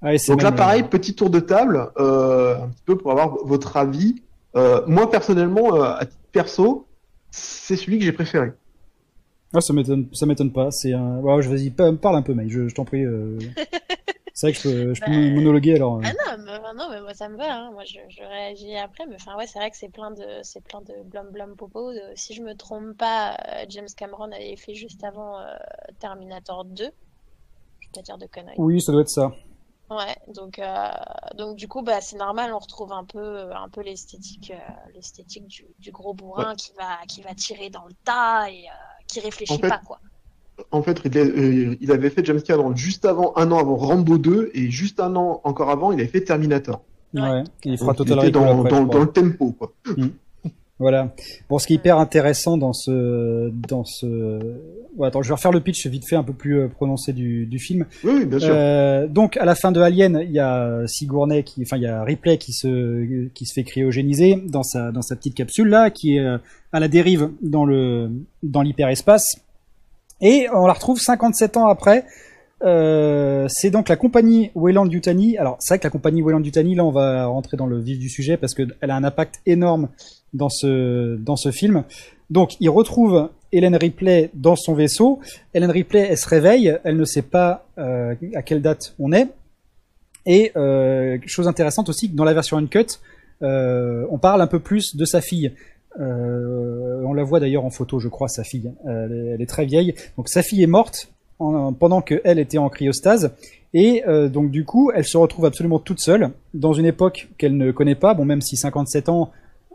[0.00, 3.76] Ah, Donc là, pareil, petit tour de table, euh, un petit peu pour avoir votre
[3.76, 4.22] avis.
[4.54, 6.86] Euh, moi, personnellement, euh, à titre perso,
[7.30, 8.52] c'est celui que j'ai préféré.
[9.52, 10.70] Ah, ça m'étonne, ça m'étonne pas.
[10.70, 11.18] C'est un.
[11.18, 12.48] Ouais, je vas-y, pa- parle un peu, mec.
[12.50, 13.04] Je, je t'en prie.
[14.36, 14.38] euh.
[14.38, 15.96] c'est vrai que je peux, je peux Bah, monologuer alors.
[15.98, 16.02] euh.
[16.04, 17.54] Ah non, mais, non, mais moi ça me va.
[17.56, 17.70] hein.
[17.72, 19.06] Moi je, je réagis après.
[19.06, 21.92] Mais enfin, ouais, c'est vrai que c'est plein de, c'est plein de blum blum popo.
[21.92, 25.54] De- si je me trompe pas, euh, James Cameron avait fait juste avant euh,
[26.00, 26.84] Terminator 2.
[27.80, 28.56] Je vais pas dire de conneries.
[28.58, 29.32] Oui, ça doit être ça.
[29.88, 30.90] Ouais, donc, euh,
[31.36, 35.46] donc du coup, bah, c'est normal, on retrouve un peu, un peu l'esthétique, euh, l'esthétique
[35.46, 38.72] du, du gros bourrin qui va, qui va tirer dans le tas et euh,
[39.06, 40.00] qui réfléchit En fait, pas, quoi.
[40.70, 44.18] En fait, Ridley, euh, il avait fait James Cameron juste avant, un an avant Rambo
[44.18, 46.82] 2, et juste un an encore avant, il avait fait Terminator.
[47.14, 47.20] Ouais.
[47.22, 47.44] Ouais.
[47.64, 49.00] Il fera Donc, il Total était dans, après, dans, je dans crois.
[49.00, 49.72] le tempo, quoi.
[50.78, 51.14] Voilà.
[51.48, 54.06] Bon, ce qui est hyper intéressant dans ce, dans ce.
[54.98, 57.46] Ouais, attends, je vais refaire le pitch vite fait un peu plus euh, prononcé du,
[57.46, 57.86] du film.
[58.04, 58.50] Oui, oui, bien sûr.
[58.52, 61.86] Euh, donc à la fin de Alien, il y a Sigourney qui, enfin il y
[61.86, 65.88] a Ripley qui se qui se fait cryogéniser dans sa dans sa petite capsule là,
[65.88, 66.26] qui est
[66.72, 68.10] à la dérive dans le
[68.42, 69.36] dans l'hyperespace.
[70.20, 72.04] Et on la retrouve 57 ans après.
[72.64, 75.36] Euh, c'est donc la compagnie Weyland Yutani.
[75.36, 77.98] Alors c'est vrai que la compagnie Weyland Yutani, là on va rentrer dans le vif
[77.98, 79.88] du sujet parce qu'elle a un impact énorme
[80.32, 81.84] dans ce dans ce film.
[82.30, 85.20] Donc il retrouve Hélène Ripley dans son vaisseau.
[85.54, 89.28] Hélène Ripley, elle se réveille, elle ne sait pas euh, à quelle date on est.
[90.26, 92.98] Et euh, chose intéressante aussi, dans la version uncut,
[93.42, 95.52] euh, on parle un peu plus de sa fille.
[96.00, 98.72] Euh, on la voit d'ailleurs en photo, je crois, sa fille.
[98.86, 99.94] Elle est, très vieille.
[100.16, 103.32] Donc sa fille est morte en- pendant que elle était en cryostase.
[103.74, 107.56] Et euh, donc du coup, elle se retrouve absolument toute seule dans une époque qu'elle
[107.56, 108.14] ne connaît pas.
[108.14, 109.30] Bon, même si 57 ans,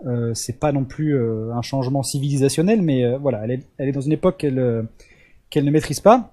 [0.08, 1.18] euh, c'est pas non plus
[1.52, 4.86] un changement civilisationnel, mais voilà, elle est, dans une époque qu'elle
[5.50, 6.32] qu'elle ne maîtrise pas.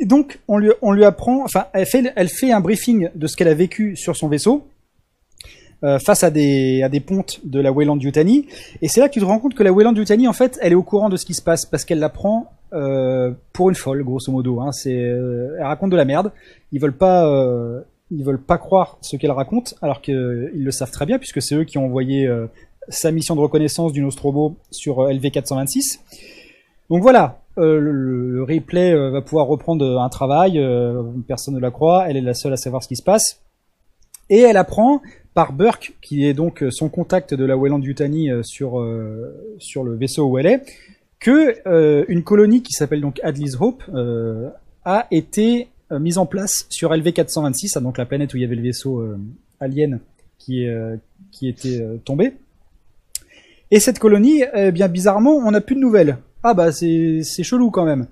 [0.00, 3.26] Et donc on lui, on lui apprend, enfin, elle fait, elle fait un briefing de
[3.26, 4.66] ce qu'elle a vécu sur son vaisseau
[5.84, 8.46] euh, face à des, à des pontes de la Weyland Yutani.
[8.82, 10.72] Et c'est là que tu te rends compte que la Weyland Yutani, en fait, elle
[10.72, 13.76] est au courant de ce qui se passe parce qu'elle la prend euh, pour une
[13.76, 14.60] folle, grosso modo.
[14.60, 14.72] Hein.
[14.72, 16.32] C'est, euh, elle raconte de la merde.
[16.72, 20.90] Ils veulent pas, euh, ils veulent pas croire ce qu'elle raconte, alors qu'ils le savent
[20.90, 22.46] très bien puisque c'est eux qui ont envoyé euh,
[22.88, 26.00] sa mission de reconnaissance du Nostromo sur euh, LV426.
[26.90, 31.54] Donc voilà, euh, le, le replay euh, va pouvoir reprendre euh, un travail, euh, personne
[31.54, 33.42] ne la croit, elle est la seule à savoir ce qui se passe.
[34.30, 35.02] Et elle apprend
[35.38, 39.54] par Burke, qui est donc euh, son contact de la Weyland Yutani euh, sur, euh,
[39.58, 40.62] sur le vaisseau où elle est,
[41.20, 43.84] que une colonie qui s'appelle donc Adley's Hope
[44.84, 48.56] a été mise en place sur LV426, ah, donc la planète où il y avait
[48.56, 49.04] le vaisseau
[49.58, 49.98] alien
[50.38, 50.64] qui,
[51.32, 52.34] qui était tombé.
[53.72, 56.18] Et cette colonie, eh bien bizarrement, on n'a plus de nouvelles.
[56.44, 58.06] Ah bah c'est chelou quand même.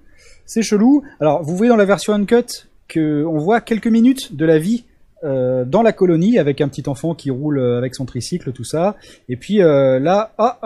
[0.44, 1.04] C'est chelou.
[1.20, 4.84] Alors vous voyez dans la version uncut que on voit quelques minutes de la vie
[5.24, 8.64] euh, dans la colonie avec un petit enfant qui roule euh, avec son tricycle, tout
[8.64, 8.96] ça.
[9.30, 10.58] Et puis euh, là, ah,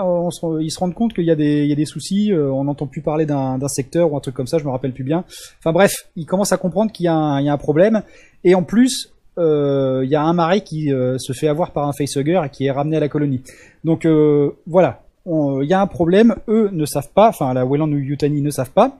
[0.60, 2.32] ils se rendent compte qu'il y a des, soucis.
[2.34, 4.58] on n'entend plus parler d'un secteur ou un truc comme ça.
[4.58, 5.24] Je me rappelle plus bien.
[5.60, 8.02] Enfin bref, ils commencent à comprendre qu'il y, a un- problème.
[8.42, 12.42] Et en plus, il y a un marais qui se fait avoir par un facehugger
[12.44, 13.42] et qui est ramené à la colonie.
[13.84, 14.06] Donc
[14.66, 16.36] voilà, il y a un problème.
[16.48, 17.28] Eux ne savent pas.
[17.28, 18.98] Enfin, la Weyland ou Yutani ne savent pas.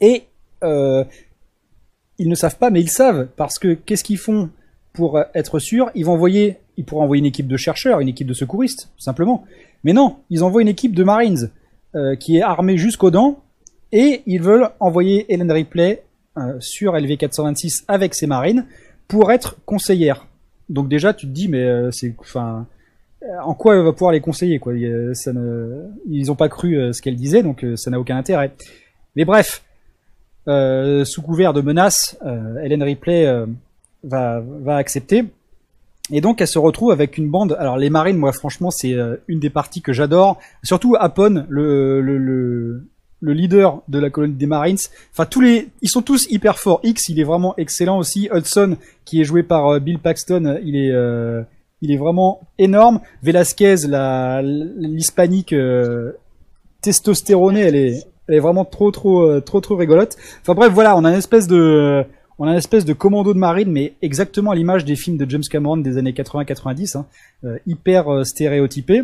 [0.00, 0.24] Et
[0.62, 4.50] ils ne savent pas, mais ils savent parce que qu'est-ce qu'ils font
[4.92, 8.26] pour être sûrs Ils vont envoyer, ils pourraient envoyer une équipe de chercheurs, une équipe
[8.26, 9.44] de secouristes, tout simplement.
[9.84, 11.50] Mais non, ils envoient une équipe de Marines
[11.94, 13.40] euh, qui est armée jusqu'aux dents
[13.92, 16.02] et ils veulent envoyer Helen Ripley
[16.36, 18.66] euh, sur LV426 avec ses marines
[19.06, 20.26] pour être conseillère.
[20.68, 22.40] Donc déjà, tu te dis, mais euh, c'est, euh,
[23.42, 24.74] en quoi elle va pouvoir les conseiller quoi?
[24.74, 27.76] Il y a- ça ne, Ils ont pas cru euh, ce qu'elle disait, donc euh,
[27.76, 28.52] ça n'a aucun intérêt.
[29.16, 29.62] Mais bref,
[30.48, 33.46] euh, sous couvert de menaces, euh, Helen Ripley euh,
[34.04, 35.24] va, va accepter.
[36.10, 37.56] Et donc elle se retrouve avec une bande.
[37.58, 40.38] Alors les marines, moi franchement, c'est euh, une des parties que j'adore.
[40.62, 42.86] Surtout Apon, le, le, le,
[43.20, 44.78] le leader de la colonie des Marines.
[45.12, 46.80] Enfin tous les, ils sont tous hyper forts.
[46.82, 48.30] X, il est vraiment excellent aussi.
[48.32, 51.42] Hudson, qui est joué par euh, Bill Paxton, il est, euh,
[51.82, 53.00] il est vraiment énorme.
[53.22, 56.12] Velasquez, la, l'hispanique euh,
[56.80, 60.16] testostéronée, elle est, elle est vraiment trop, trop, trop, trop rigolote.
[60.40, 62.04] Enfin bref, voilà, on a une espèce de,
[62.38, 65.28] on a une espèce de commando de marine, mais exactement à l'image des films de
[65.28, 67.06] James Cameron des années 80-90, hein,
[67.44, 69.02] euh, hyper euh, stéréotypé.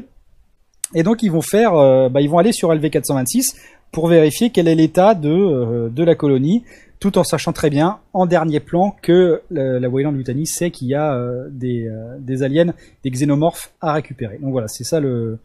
[0.94, 3.57] Et donc ils vont faire, euh, bah, ils vont aller sur LV426
[3.90, 6.64] pour vérifier quel est l'état de, la colonie,
[7.01, 10.88] tout en sachant très bien, en dernier plan, que la, la Weyland Yutani sait qu'il
[10.88, 11.16] y a
[11.49, 12.73] des, aliens,
[13.05, 14.38] des xénomorphes à récupérer.
[14.38, 15.38] Donc voilà, c'est ça le,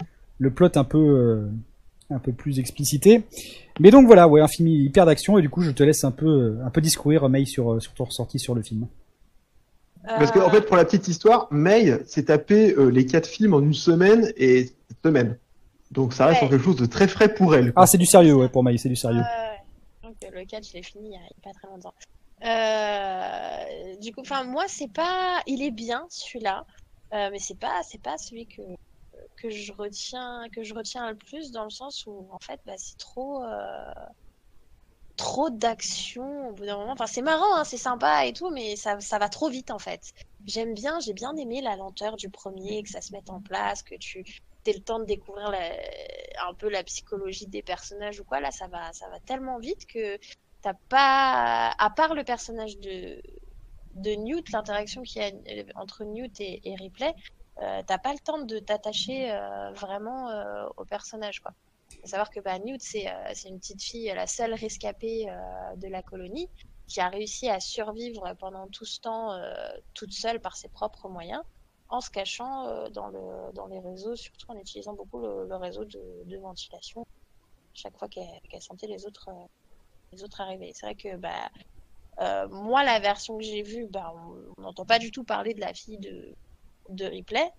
[0.55, 1.41] plot un peu
[2.35, 3.23] plus explicité.
[3.79, 6.11] Mais donc voilà, ouais, un film hyper d'action, et du coup je te laisse un
[6.11, 8.87] peu, euh, un peu discourir, May, sur, euh, sur ton ressenti sur le film.
[10.05, 13.53] Parce qu'en Euh, fait, pour la petite histoire, May s'est tapé euh, les quatre films
[13.53, 15.37] en une semaine et cette semaine.
[15.91, 16.49] Donc ça reste Ouais.
[16.49, 17.73] quelque chose de très frais pour elle.
[17.73, 17.83] quoi.
[17.83, 19.23] Ah, c'est du sérieux, ouais, pour May, c'est du sérieux.
[20.03, 21.67] Donc euh, le 4, je l'ai fini il y a il y a pas très
[21.67, 21.93] longtemps.
[22.45, 26.65] Euh, du coup, enfin moi c'est pas, il est bien celui-là,
[27.13, 28.61] euh, mais c'est pas, c'est pas celui que
[29.41, 32.75] que je retiens, que je retiens le plus dans le sens où en fait, bah,
[32.77, 33.93] c'est trop, euh,
[35.15, 36.93] trop d'action au bout d'un moment.
[36.93, 39.79] Enfin c'est marrant, hein, c'est sympa et tout, mais ça, ça va trop vite en
[39.79, 40.01] fait.
[40.45, 43.83] J'aime bien, j'ai bien aimé la lenteur du premier, que ça se mette en place,
[43.83, 44.23] que tu
[44.65, 45.51] aies le temps de découvrir
[46.47, 48.39] un peu la psychologie des personnages ou quoi.
[48.39, 50.17] Là, ça va, ça va tellement vite que
[50.61, 53.21] t'as pas, à part le personnage de
[53.95, 55.31] de Newt, l'interaction qu'il y a
[55.75, 57.13] entre Newt et Ripley,
[57.61, 61.53] euh, t'as pas le temps de t'attacher euh, vraiment euh, au personnage, quoi.
[62.01, 65.25] Faut savoir que bah, Newt, c'est euh, une petite fille, la seule rescapée
[65.75, 66.47] de la colonie,
[66.87, 69.37] qui a réussi à survivre pendant tout ce temps
[69.93, 71.41] toute seule par ses propres moyens,
[71.89, 76.37] en se cachant dans, le, dans les réseaux, surtout en utilisant beaucoup le, réseau de,
[76.37, 77.05] ventilation,
[77.73, 79.29] chaque fois qu'elle sentait les autres,
[80.11, 80.71] les autres arriver.
[80.73, 84.13] C'est vrai que bah, moi, la version que j'ai vue, bah,
[84.57, 86.33] on n'entend pas du tout parler de la fille de,
[86.89, 87.49] de Ripley.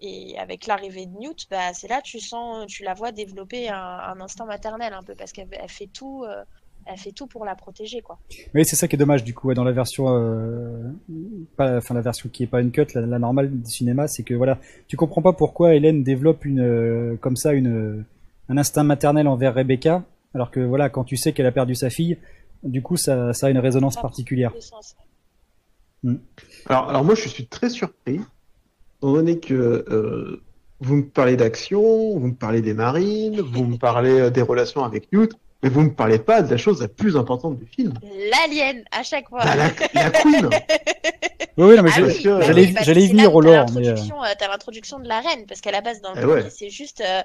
[0.00, 3.76] Et avec l'arrivée de Newt, bah, c'est là tu sens, tu la vois développer un,
[3.76, 6.42] un instinct maternel un peu parce qu'elle elle fait tout, euh,
[6.84, 8.18] elle fait tout pour la protéger quoi.
[8.54, 10.90] Oui, c'est ça qui est dommage du coup ouais, dans la version, euh,
[11.56, 14.24] pas, enfin la version qui est pas une cut, la, la normale du cinéma, c'est
[14.24, 18.04] que voilà, tu comprends pas pourquoi Hélène développe une, euh, comme ça, une,
[18.48, 20.02] un instinct maternel envers Rebecca,
[20.34, 22.18] alors que voilà, quand tu sais qu'elle a perdu sa fille,
[22.64, 24.52] du coup ça, ça a une résonance Ça particulière.
[24.58, 24.96] Sens.
[26.66, 28.20] Alors, alors moi, je suis très surpris,
[29.08, 30.42] étant donné que euh,
[30.80, 31.82] vous me parlez d'action,
[32.18, 35.82] vous me parlez des marines, vous me parlez euh, des relations avec Newt, mais vous
[35.82, 37.94] me parlez pas de la chose la plus importante du film.
[38.02, 39.44] L'alien à chaque fois.
[39.44, 40.48] Bah, la, la Queen
[41.56, 42.40] Oui, oui, non, mais Ah oui, bah
[42.82, 43.66] j'allais, que venir au lore,
[44.38, 46.50] T'as l'introduction de la reine, parce qu'à la base, dans le Eh ouais.
[46.50, 47.00] c'est juste.
[47.00, 47.22] euh,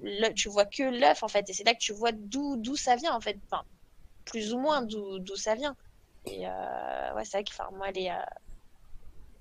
[0.00, 2.74] le- tu vois que l'œuf, en fait, et c'est là que tu vois d'où d'où
[2.76, 3.36] ça vient, en fait.
[3.50, 3.62] Enfin,
[4.24, 5.76] plus ou moins d'où d'où ça vient.
[6.26, 8.14] Et euh, ouais, c'est vrai que moi, elle est, euh,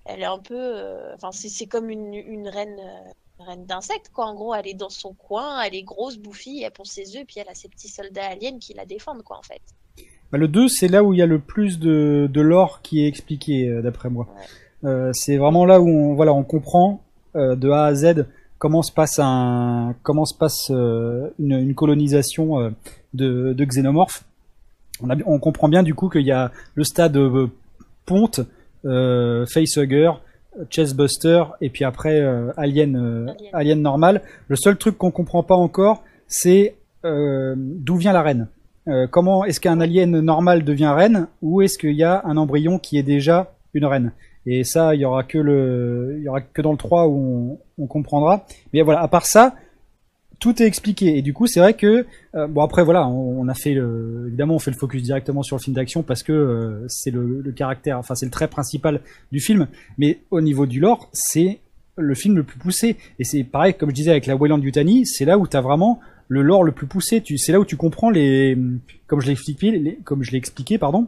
[0.07, 0.55] elle est un peu.
[0.57, 2.77] euh, Enfin, c'est comme une, une reine.
[2.79, 4.25] euh, une reine d'insectes, quoi.
[4.25, 7.23] En gros, elle est dans son coin, elle est grosse, bouffie, elle pond ses œufs,
[7.27, 9.61] puis elle a ses petits soldats aliens qui la défendent, quoi, en fait.
[10.31, 13.03] bah, le 2, c'est là où il y a le plus de, de lore qui
[13.03, 14.27] est expliqué, euh, d'après moi.
[14.85, 17.03] Euh, c'est vraiment là où on, voilà, on comprend
[17.35, 18.25] euh, de A à Z
[18.57, 22.73] comment se passe un, comment se passe euh, une, une colonisation
[23.13, 24.23] de, de xénomorphes.
[25.03, 27.19] On, a, on comprend bien du coup qu'il y a le stade
[28.07, 28.39] ponte,
[29.45, 30.11] facehugger,
[30.69, 33.49] chestbuster et puis après euh, alien, euh, Alien.
[33.53, 34.21] alien normal.
[34.47, 38.47] Le seul truc qu'on comprend pas encore, c'est euh, d'où vient la reine.
[38.87, 42.79] Euh, comment est-ce qu'un alien normal devient reine ou est-ce qu'il y a un embryon
[42.79, 44.13] qui est déjà une reine?
[44.45, 47.59] Et ça, il y aura que le, il y aura que dans le 3 où
[47.77, 48.45] on, on comprendra.
[48.71, 49.55] Mais voilà, à part ça,
[50.39, 51.17] tout est expliqué.
[51.17, 54.25] Et du coup, c'est vrai que euh, bon après voilà, on, on a fait le,
[54.27, 57.41] évidemment on fait le focus directement sur le film d'action parce que euh, c'est le,
[57.41, 59.67] le caractère, enfin c'est le trait principal du film.
[59.97, 61.59] Mais au niveau du lore, c'est
[61.97, 62.97] le film le plus poussé.
[63.19, 65.99] Et c'est pareil, comme je disais avec la Wayland Yutani, c'est là où t'as vraiment
[66.27, 67.21] le lore le plus poussé.
[67.21, 68.55] Tu, c'est là où tu comprends les,
[69.07, 71.07] comme je l'ai expliqué, les- comme je l'ai expliqué, pardon.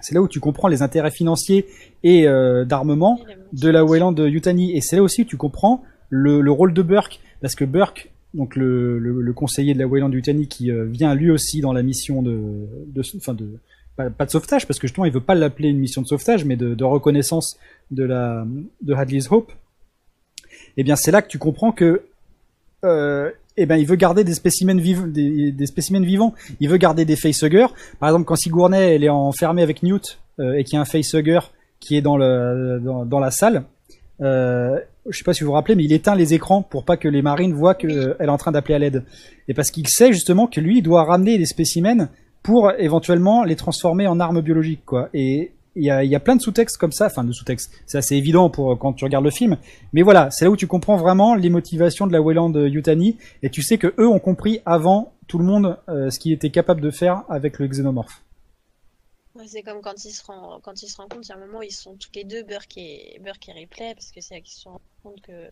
[0.00, 1.64] C'est là où tu comprends les intérêts financiers
[2.02, 3.20] et euh, d'armement
[3.52, 4.76] de la Wayland Yutani.
[4.76, 7.20] Et c'est là aussi que tu comprends le, le rôle de Burke.
[7.40, 11.14] Parce que Burke, donc le, le, le conseiller de la Wayland Yutani, qui euh, vient
[11.14, 12.66] lui aussi dans la mission de,
[13.16, 13.58] enfin de,
[13.96, 16.56] pas, de sauvetage, parce que justement il veut pas l'appeler une mission de sauvetage, mais
[16.56, 17.58] de, reconnaissance
[17.90, 18.46] de la
[18.80, 19.52] de Hadley's Hope.
[20.76, 22.02] Eh bien, c'est là que tu comprends que,
[22.84, 26.34] euh, eh ben, il veut garder des spécimens vivants, des, spécimens vivants.
[26.60, 27.66] Il veut garder des facehuggers.
[28.00, 30.86] Par exemple, quand Sigourney elle est enfermée avec Newt euh, et qu'il y a un
[30.86, 31.40] facehugger
[31.80, 33.64] qui est dans le dans la salle.
[34.20, 36.96] Euh, je sais pas si vous vous rappelez, mais il éteint les écrans pour pas
[36.96, 39.04] que les marines voient qu'elle est en train d'appeler à l'aide.
[39.48, 42.08] Et parce qu'il sait justement que lui, il doit ramener des spécimens
[42.42, 45.08] pour éventuellement les transformer en armes biologiques, quoi.
[45.14, 47.72] Et il y a, plein de sous-textes comme ça, enfin de sous-textes.
[47.86, 49.56] C'est assez évident pour quand tu regardes le film.
[49.94, 53.48] Mais voilà, c'est là où tu comprends vraiment les motivations de la Wayland Yutani et
[53.48, 56.82] tu sais que eux ont compris avant tout le monde euh, ce qu'ils étaient capables
[56.82, 58.22] de faire avec le xénomorphe.
[59.34, 61.46] Ouais, c'est comme quand ils se rendent, quand ils se rencontrent, il y a un
[61.46, 64.34] moment où ils sont tous les deux, Burke et, Burke et Ripley, parce que c'est
[64.34, 65.50] là qu'ils se rendent compte que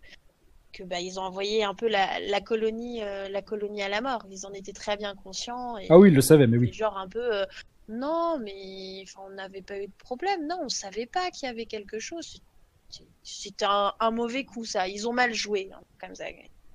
[0.72, 4.00] que bah, ils ont envoyé un peu la, la colonie, euh, la colonie à la
[4.00, 4.24] mort.
[4.30, 5.76] Ils en étaient très bien conscients.
[5.78, 6.72] Et, Ah oui, il le savait, mais oui.
[6.72, 7.44] Genre un peu, euh,
[7.88, 10.46] non, mais on n'avait pas eu de problème.
[10.46, 12.40] Non, on savait pas qu'il y avait quelque chose.
[12.88, 14.86] C'est- C'était un, un mauvais coup, ça.
[14.86, 16.26] Ils ont mal joué, hein, comme ça.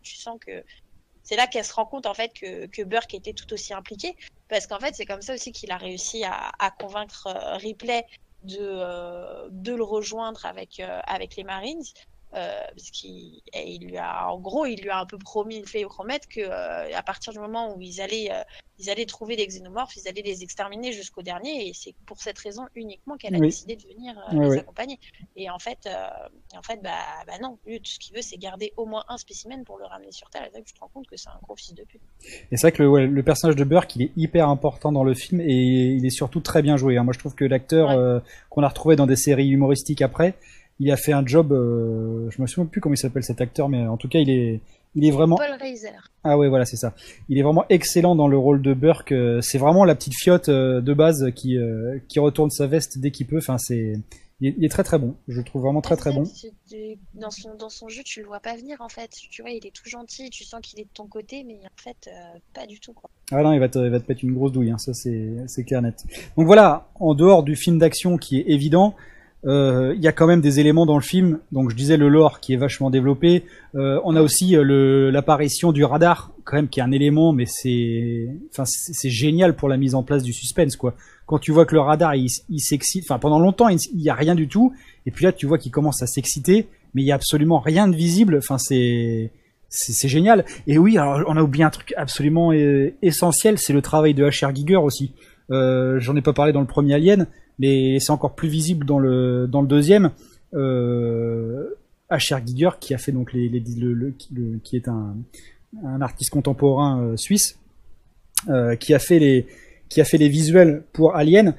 [0.01, 0.61] Tu sens que
[1.25, 4.15] c'est là qu'elle se rend compte en fait que, Burke était tout aussi impliqué,
[4.47, 8.05] parce qu'en fait c'est comme ça aussi qu'il a réussi à, convaincre euh, Ripley
[8.43, 11.81] de, euh, de le rejoindre avec, euh, avec les Marines.
[12.35, 15.67] Euh, parce qu'il il lui a, en gros, il lui a un peu promis, il
[15.67, 18.43] fait promettre que euh, à partir du moment où ils allaient, euh,
[18.77, 22.37] ils allaient trouver les xénomorphes, ils allaient les exterminer jusqu'au dernier, et c'est pour cette
[22.39, 23.47] raison uniquement qu'elle a Oui.
[23.47, 24.99] décidé de venir les accompagner.
[25.37, 25.87] Et en fait,
[26.57, 26.91] en fait, bah,
[27.25, 29.85] bah non, lui, tout ce qu'il veut, c'est garder au moins un spécimen pour le
[29.85, 30.43] ramener sur Terre.
[30.43, 32.01] Et là, tu te rends compte que c'est un gros fils de pute.
[32.51, 35.05] Et c'est vrai que le, ouais, le personnage de Burke, il est hyper important dans
[35.05, 36.97] le film et il est surtout très bien joué.
[36.97, 37.03] hein.
[37.03, 37.95] Moi, je trouve que l'acteur Ouais.
[37.95, 38.19] euh,
[38.49, 40.35] qu'on a retrouvé dans des séries humoristiques après,
[40.79, 41.51] il a fait un job.
[41.53, 44.29] euh, je me souviens plus comment il s'appelle cet acteur, mais en tout cas, il
[44.29, 44.59] est,
[44.95, 45.35] il est vraiment.
[45.37, 45.89] Paul Reiser.
[46.23, 46.93] Ah ouais, voilà, c'est ça.
[47.29, 49.11] Il est vraiment excellent dans le rôle de Burke.
[49.11, 52.97] euh, C'est vraiment la petite fiotte euh, de base qui euh, qui retourne sa veste
[52.99, 53.37] dès qu'il peut.
[53.37, 53.93] Enfin, c'est
[54.41, 55.15] il est, il est très très bon.
[55.29, 56.23] Je le trouve vraiment très très bon.
[57.13, 59.09] Dans son, dans son jeu, tu le vois pas venir en fait.
[59.29, 61.81] Tu vois, il est tout gentil, tu sens qu'il est de ton côté, mais en
[61.81, 62.91] fait, euh, pas du tout.
[62.91, 63.09] Quoi.
[63.31, 65.29] Ah non, il va te, il va te mettre une grosse douille, hein, ça c'est,
[65.47, 66.03] c'est clair net.
[66.37, 68.93] Donc voilà, en dehors du film d'action qui est évident,
[69.45, 71.39] euh, il y a quand même des éléments dans le film.
[71.51, 73.43] Donc je disais le lore qui est vachement développé.
[73.75, 77.45] Euh, on a aussi euh, l'apparition du radar, quand même qui est un élément, mais
[77.45, 78.27] c'est,
[79.03, 80.95] génial pour la mise en place du suspense quoi.
[81.27, 82.29] Quand tu vois que le radar il,
[82.59, 84.73] s'excite, enfin pendant longtemps il, il y a rien du tout,
[85.05, 87.87] et puis là tu vois qu'il commence à s'exciter, mais il y a absolument rien
[87.87, 88.37] de visible.
[88.37, 89.31] Enfin c'est
[90.07, 90.45] génial.
[90.65, 92.51] Et oui, on a oublié un truc absolument
[93.01, 94.55] essentiel, c'est le travail de H.R.
[94.55, 95.13] Giger aussi.
[95.49, 97.27] J'en ai pas parlé dans le premier Alien,
[97.59, 100.11] mais c'est encore plus visible dans le dans le deuxième.
[100.53, 101.65] Euh,
[102.09, 102.45] H.R.
[102.45, 105.15] Giger qui a fait donc les, les- le, le- le- qui est un,
[106.01, 107.57] artiste contemporain euh, suisse,
[108.49, 109.45] euh, qui a fait les
[109.89, 111.53] qui a fait les visuels pour Alien.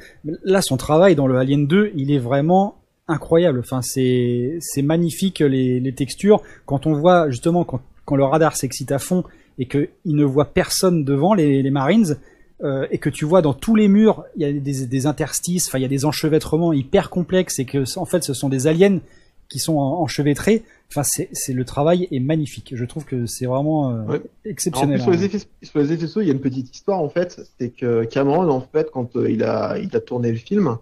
[0.44, 2.76] Là, son travail dans le Alien 2, il est vraiment
[3.08, 3.60] incroyable.
[3.60, 6.42] Enfin, c'est magnifique les, les textures.
[6.64, 9.22] Quand on voit justement quand, quand le radar s'excite à fond
[9.58, 12.16] et que il ne voit personne devant les, les Marines
[12.64, 15.68] euh, et que tu vois dans tous les murs il y a des, des interstices,
[15.68, 18.66] enfin il y a des enchevêtrements hyper complexes et que en fait ce sont des
[18.66, 19.00] aliens
[19.48, 20.64] qui sont en- enchevêtrés.
[20.90, 22.72] Enfin, c'est c'est- le travail est magnifique.
[22.74, 24.18] Je trouve que c'est vraiment euh, Ouais.
[24.18, 24.96] En exceptionnel.
[24.98, 25.16] plus, sur hein.
[25.16, 27.40] les effets, sur les effets spéciaux, il y a une petite histoire en fait.
[27.60, 30.78] C'est que Cameron, en fait, quand euh, il a, il a tourné le film,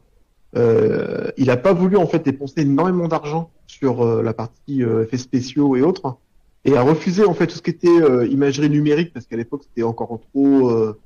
[1.36, 5.82] il a pas voulu en fait dépenser énormément d'argent sur la partie effets spéciaux et
[5.82, 6.16] autres,
[6.64, 7.88] et a refusé en fait tout ce qui était
[8.30, 10.98] imagerie numérique parce qu'à l'époque c'était encore trop, euh,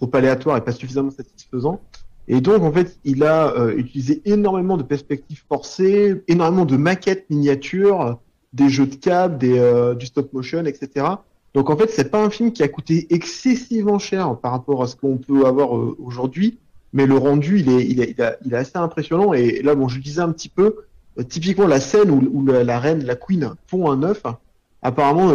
[0.00, 1.80] trop aléatoire et pas suffisamment satisfaisant.
[2.28, 7.28] Et donc en fait, il a euh, utilisé énormément de perspectives forcées, énormément de maquettes
[7.28, 8.18] miniatures,
[8.52, 11.06] des jeux de câbles, des, euh, du stop motion, etc.
[11.54, 14.86] Donc en fait, c'est pas un film qui a coûté excessivement cher par rapport à
[14.86, 16.58] ce qu'on peut avoir euh, aujourd'hui,
[16.92, 19.32] mais le rendu, il est, il est, a- il est assez impressionnant.
[19.32, 20.76] Et là, bon, je disais un petit peu,
[21.28, 24.22] typiquement la scène où, la, reine, la queen, pond un œuf.
[24.82, 25.30] Apparemment,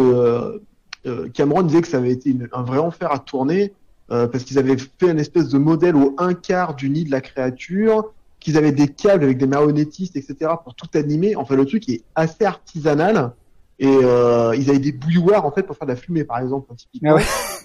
[1.34, 3.72] Cameron disait que ça avait été un vrai enfer à tourner
[4.10, 7.10] euh, parce qu'ils avaient fait une espèce de modèle au un quart du nid de
[7.10, 10.52] la créature, qu'ils avaient des câbles avec des marionnettistes, etc.
[10.62, 11.34] pour tout animer.
[11.36, 13.32] Enfin, le truc est assez artisanal.
[13.78, 16.66] Et euh, ils avaient des bouilloires en fait pour faire de la fumée par exemple
[16.72, 17.10] hein, typiquement.
[17.10, 17.22] Ah ouais.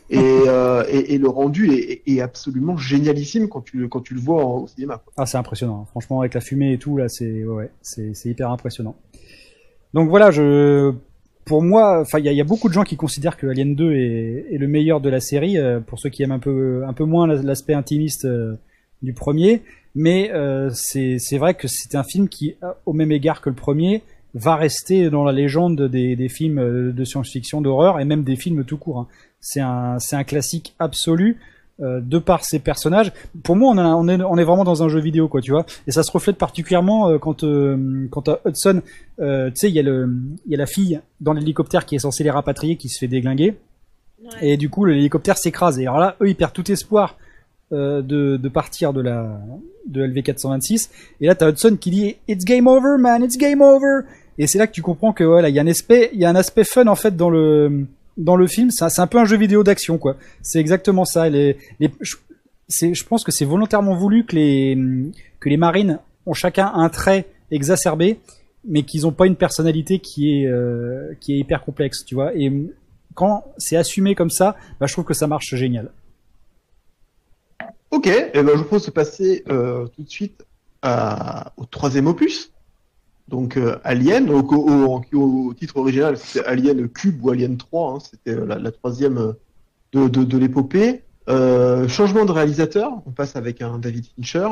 [0.10, 4.14] et, euh, et, et le rendu est, est absolument génialissime quand tu, le- quand tu
[4.14, 4.98] le vois en- au cinéma.
[4.98, 5.14] quoi.
[5.16, 5.86] Ah, c'est impressionnant.
[5.92, 8.98] Franchement, avec la fumée et tout, là, c'est ouais, c'est hyper impressionnant.
[9.94, 10.94] Donc voilà, je
[11.52, 14.58] pour moi, enfin, il y a, beaucoup de gens qui considèrent que Alien 2 est,
[14.58, 15.58] le meilleur de la série.
[15.58, 18.56] euh, pour ceux qui aiment un peu un peu moins la- l'aspect intimiste euh,
[19.02, 19.62] du premier,
[19.94, 24.02] mais euh, c'est vrai que c'est un film qui, au même égard que le premier,
[24.34, 28.78] va rester dans la légende des, films de science-fiction, d'horreur et même des films tout
[28.78, 29.00] court.
[29.00, 29.08] hein.
[29.42, 31.36] C'est un un classique absolu
[31.82, 33.12] de par ses personnages.
[33.44, 35.52] Pour moi, on, a- on, est, on est vraiment dans un jeu vidéo, quoi, tu
[35.52, 35.66] vois.
[35.88, 38.82] Et ça se reflète particulièrement euh, quand, euh, quand à Hudson,
[39.20, 40.10] euh, tu sais, il y, a le-
[40.48, 43.56] y a la fille dans l'hélicoptère qui est censée les rapatrier, qui se fait déglinguer.
[44.24, 44.50] Ouais.
[44.52, 45.80] Et du coup, l'hélicoptère s'écrase.
[45.80, 47.18] Et alors là, eux, ils perdent tout espoir
[47.74, 49.40] euh, de, de partir de la
[49.88, 50.90] de LV426.
[51.22, 54.02] Et là, t'as Hudson qui dit It's game over, man, it's game over.
[54.38, 56.26] Et c'est là que tu comprends que voilà, il y a un aspect, il y
[56.26, 57.86] a un aspect fun en fait dans le
[58.18, 58.72] dans le film.
[58.72, 60.18] C'est un- peu un jeu vidéo d'action, quoi.
[60.42, 61.30] C'est exactement ça.
[61.30, 64.78] Je, pense que c'est volontairement voulu que les
[65.40, 68.20] que les marines ont chacun un trait exacerbé,
[68.66, 72.36] mais qu'ils n'ont pas une personnalité qui est euh, qui est hyper complexe, tu vois.
[72.36, 72.52] Et
[73.16, 75.92] quand c'est assumé comme ça, bah, je trouve que ça marche génial.
[77.92, 80.46] Ok, et ben, je propose de passer euh, tout de suite
[80.82, 82.52] à- au troisième opus
[83.32, 88.46] Donc euh, Alien, au, titre original c'était Alien Cube ou Alien 3, hein, c'était euh,
[88.46, 91.04] la, troisième euh, de, l'épopée.
[91.88, 94.50] Changement de réalisateur, on passe avec un David Fincher,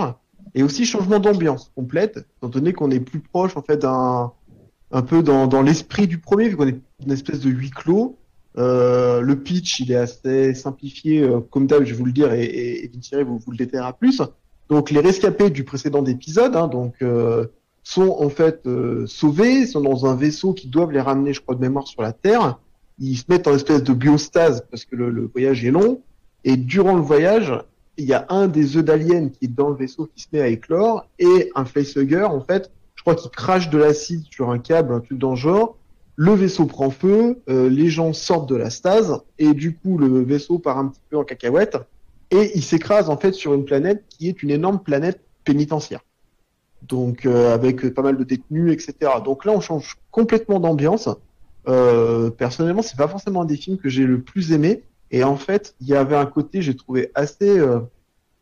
[0.56, 4.32] et aussi changement d'ambiance complète, étant donné qu'on est plus proche en fait d'un
[4.92, 8.18] un peu dans, dans l'esprit du premier, vu qu'on est une espèce de huis clos.
[8.56, 13.24] Le pitch, il est assez simplifié, comme d'hab, je vais vous le dire, et, et,
[13.24, 14.22] vous, vous le détaillera plus.
[14.70, 16.96] Donc les rescapés du précédent épisode, hein, donc
[17.90, 21.56] sont en fait euh, sauvés, sont dans un vaisseau qui doivent les ramener, je crois
[21.56, 22.60] de mémoire, sur la Terre.
[23.00, 26.02] Ils se mettent en espèce de biostase parce que le, le voyage est long.
[26.44, 27.54] Et durant le voyage,
[27.98, 30.42] il y a un des œufs d'alien qui est dans le vaisseau qui se met
[30.42, 34.60] à éclore et un facehugger, en fait, je crois qu'il crache de l'acide sur un
[34.60, 35.76] câble, un truc dans le genre.
[36.16, 40.22] Le vaisseau prend feu, euh, les gens sortent de la stase et du coup le
[40.22, 41.78] vaisseau part un petit peu en cacahuète
[42.30, 46.02] et il s'écrase en fait sur une planète qui est une énorme planète pénitentiaire.
[46.88, 49.12] Donc euh, avec pas mal de détenus, etc.
[49.24, 51.10] Donc là on change complètement d'ambiance.
[51.68, 54.84] Euh, personnellement, c'est pas forcément un des films que j'ai le plus aimé.
[55.12, 57.80] Et en fait, il y avait un côté, j'ai trouvé assez euh,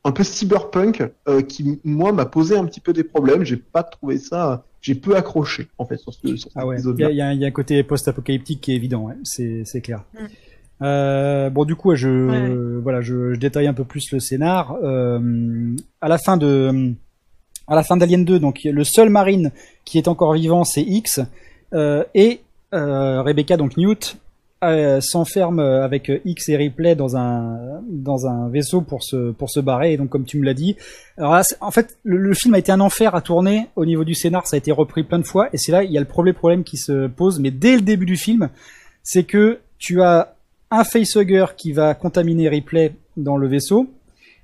[0.03, 3.43] un peu cyberpunk euh, qui moi m'a posé un petit peu des problèmes.
[3.43, 6.99] J'ai pas trouvé ça, j'ai peu accroché en fait sur ce sur Ah ouais, il
[6.99, 9.01] y, a- il y a un- il y a un côté post-apocalyptique qui est évident,
[9.07, 10.03] ouais, c'est c'est clair.
[10.13, 10.17] Mm.
[10.83, 12.81] Euh, bon, du coup, je Ouais.
[12.83, 14.75] voilà, je, je détaille un peu plus le scénar.
[14.83, 16.93] Euh, à la fin de
[17.67, 19.51] à la fin d'Alien 2, donc le seul marine
[19.85, 21.21] qui est encore vivant, c'est X,
[21.73, 22.41] euh, et
[22.73, 24.17] euh, Rebecca, donc Newt,
[24.63, 29.59] euh, s'enferme avec X et Ripley dans un dans un vaisseau pour se pour se
[29.59, 29.93] barrer.
[29.93, 30.75] Et donc, comme tu me l'as dit,
[31.17, 34.03] alors là, en fait, le, le film a été un enfer à tourner au niveau
[34.03, 34.47] du scénar.
[34.47, 36.33] Ça a été repris plein de fois, et c'est là il y a le premier
[36.33, 37.39] problème qui se pose.
[37.39, 38.49] Mais dès le début du film,
[39.03, 40.33] c'est que tu as
[40.71, 43.87] un facehugger qui va contaminer Ripley dans le vaisseau,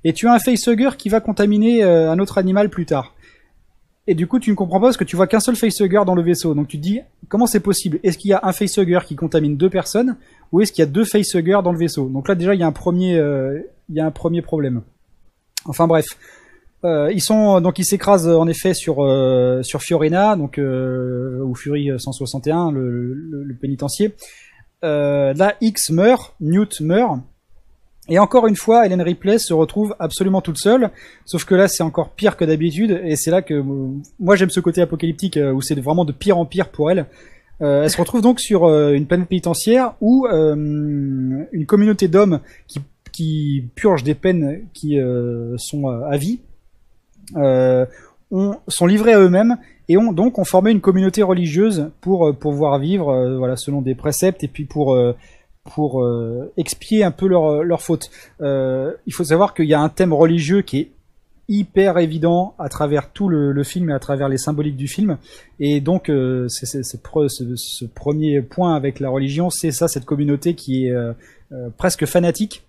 [0.03, 3.12] et tu as un facehugger qui va contaminer euh, un autre animal plus tard.
[4.05, 6.15] Et du coup, tu ne comprends pas parce que tu vois qu'un seul facehugger dans
[6.15, 6.53] le vaisseau.
[6.53, 6.99] Donc tu te dis,
[7.29, 7.99] comment c'est possible?
[8.03, 10.17] Est-ce qu'il y a un facehugger qui contamine deux personnes
[10.51, 12.09] ou est-ce qu'il y a deux facehuggers dans le vaisseau?
[12.09, 14.81] Donc là, déjà, il y a un premier, euh, il y a un premier problème.
[15.65, 16.05] Enfin bref,
[16.85, 21.55] Euh, ils sont donc ils s'écrasent en effet sur euh, sur Fiorina, donc euh, ou
[21.55, 24.13] Fury 161, le, le, le pénitencier.
[24.83, 27.19] Euh, là, X meurt, Newt meurt.
[28.09, 30.89] Et encore une fois, Helen Ripley se retrouve absolument toute seule,
[31.25, 33.63] sauf que là c'est encore pire que d'habitude, et c'est là que euh,
[34.19, 37.05] moi j'aime ce côté apocalyptique euh, où c'est vraiment de pire en pire pour elle.
[37.61, 42.81] Euh, elle se retrouve donc sur une planète pénitentiaire où une communauté d'hommes qui,
[43.13, 44.97] qui purgent des peines qui
[45.57, 46.41] sont à vie
[47.35, 52.79] ont, sont livrés à eux-mêmes et ont donc ont formé une communauté religieuse pour pouvoir
[52.79, 54.97] vivre voilà selon des préceptes et puis pour
[55.63, 58.09] pour euh, expier un peu leur leur faute.
[58.41, 60.91] Euh, il faut savoir qu'il y a un thème religieux qui est
[61.49, 65.17] hyper évident à travers tout le, le film et à travers les symboliques du film.
[65.59, 66.99] Et donc euh, c'est c'est- c'est
[67.55, 71.13] ce premier point avec la religion c'est ça cette communauté qui est euh,
[71.51, 72.63] euh, presque fanatique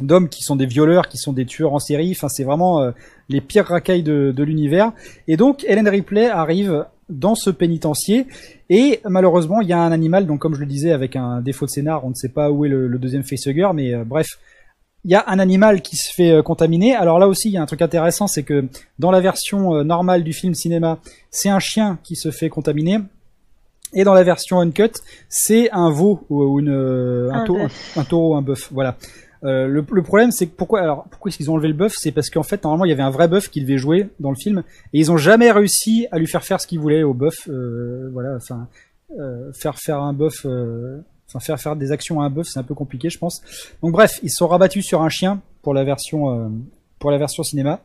[0.00, 2.12] d'hommes qui sont des violeurs qui sont des tueurs en série.
[2.16, 2.90] Enfin c'est vraiment euh,
[3.28, 4.92] les pires racailles de, de l'univers.
[5.28, 8.26] Et donc Helen Ripley arrive dans ce pénitencier
[8.70, 11.66] et malheureusement il y a un animal donc comme je le disais avec un défaut
[11.66, 14.26] de scénar on ne sait pas où est le, le deuxième facehugger mais euh, bref
[15.04, 16.94] il y a un animal qui se fait euh, contaminer.
[16.94, 18.66] Alors là aussi, il y a un truc intéressant, c'est que
[18.98, 20.98] dans la version euh, normale du film cinéma,
[21.30, 22.98] c'est un chien qui se fait contaminer.
[23.94, 24.90] Et dans la version uncut,
[25.30, 27.92] c'est un veau ou ou une, un, Un tau- bœuf.
[27.96, 28.68] un- un taureau, un bœuf.
[28.72, 28.98] Voilà.
[29.42, 31.94] Euh, le, le problème, c'est que pourquoi, alors pourquoi est-ce qu'ils ont enlevé le bœuf?
[31.96, 34.30] C'est parce qu'en fait, normalement, il y avait un vrai bœuf qui devait jouer dans
[34.30, 34.62] le film,
[34.92, 37.48] et ils ont jamais réussi à lui faire faire ce qu'ils voulaient au bœuf.
[37.48, 38.68] Euh, voilà, enfin,
[39.18, 42.60] euh, faire faire un bœuf, euh, enfin faire faire des actions à un bœuf, c'est
[42.60, 43.42] un peu compliqué, je pense.
[43.82, 46.48] Donc bref, ils se sont rabattus sur un chien pour la version euh,
[47.00, 47.80] pour la version cinéma.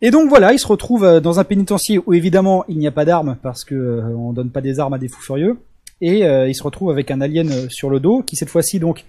[0.00, 3.04] Et donc voilà, ils se retrouvent dans un pénitencier où évidemment il n'y a pas
[3.04, 5.58] d'armes parce que on donne pas des armes à des fous furieux.
[6.00, 9.04] Et ils se retrouvent avec un alien sur le dos qui cette fois-ci donc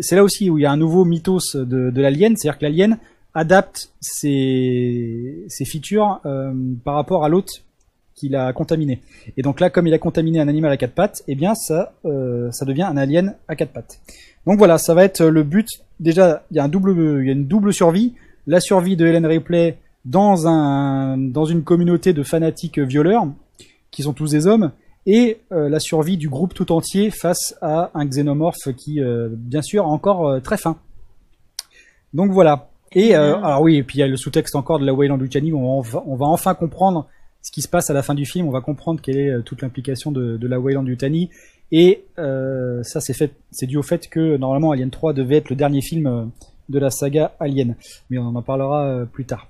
[0.00, 2.64] c'est là aussi où il y a un nouveau mythos de, de l'alien, c'est-à-dire que
[2.64, 2.98] l'alien
[3.34, 6.52] adapte ses, features euh,
[6.84, 7.52] par rapport à l'autre
[8.14, 9.00] qu'il a contaminé.
[9.36, 11.94] Et donc là, comme il a contaminé un animal à quatre pattes, eh bien ça,
[12.04, 14.00] euh, devient un alien à quatre pattes.
[14.46, 15.66] Donc voilà, ça va être le but.
[15.98, 18.14] Déjà, il y a un double, il y a une double survie.
[18.46, 23.26] La survie de Helen Ripley dans un, dans une communauté de fanatiques violeurs
[23.90, 24.70] qui sont tous des hommes,
[25.06, 29.62] et euh, la survie du groupe tout entier face à un xénomorphe qui, euh, bien
[29.62, 30.78] sûr, a encore euh, très faim.
[32.14, 32.68] Donc voilà.
[32.96, 35.50] Et alors oui, et puis il y a le sous-texte encore de la Wayland Luciani
[35.50, 37.08] où on va, on va enfin comprendre
[37.42, 38.46] ce qui se passe à la fin du film.
[38.46, 41.28] On va comprendre quelle est toute l'implication de, de la Wayland Yutani.
[41.72, 45.50] Et euh, ça, c'est fait, c'est dû au fait que normalement Alien 3 devait être
[45.50, 46.30] le dernier film
[46.68, 47.74] de la saga Alien,
[48.10, 49.48] mais on en parlera plus tard.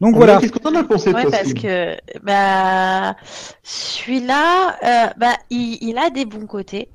[0.00, 0.38] Donc voilà.
[0.38, 3.16] Qu'est-ce que t'en as pensé, Ouais, parce que bah
[3.62, 6.88] celui-là, euh, bah il, il a des bons côtés,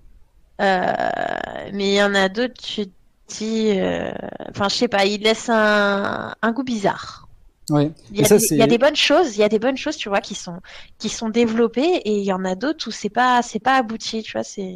[0.62, 0.84] Euh,
[1.74, 2.56] mais il y en a d'autres.
[2.62, 2.92] Tu te
[3.30, 4.12] dis, euh,
[4.50, 7.28] enfin je sais pas, il laisse un, un goût bizarre.
[7.70, 7.92] Ouais.
[8.12, 9.50] Il y, a ça, des, il y a c'est- des bonnes choses, il y a
[9.50, 10.60] des bonnes choses, tu vois, qui sont
[10.98, 14.22] qui sont développées, et il y en a d'autres où c'est pas c'est pas abouti,
[14.24, 14.76] tu vois, c'est.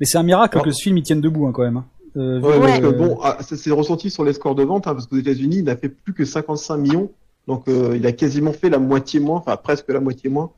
[0.00, 1.78] Mais c'est un miracle que ce film il tienne debout hein, quand même.
[1.78, 1.86] hein.
[2.16, 4.86] Euh, Ouais, parce que- que bon, ah, ça s'est ressenti sur les scores de vente,
[4.88, 7.10] hein, parce qu'aux États-Unis, il n'a fait plus que 55 millions,
[7.48, 10.52] donc euh, il a quasiment fait la moitié moins, enfin presque la moitié moins,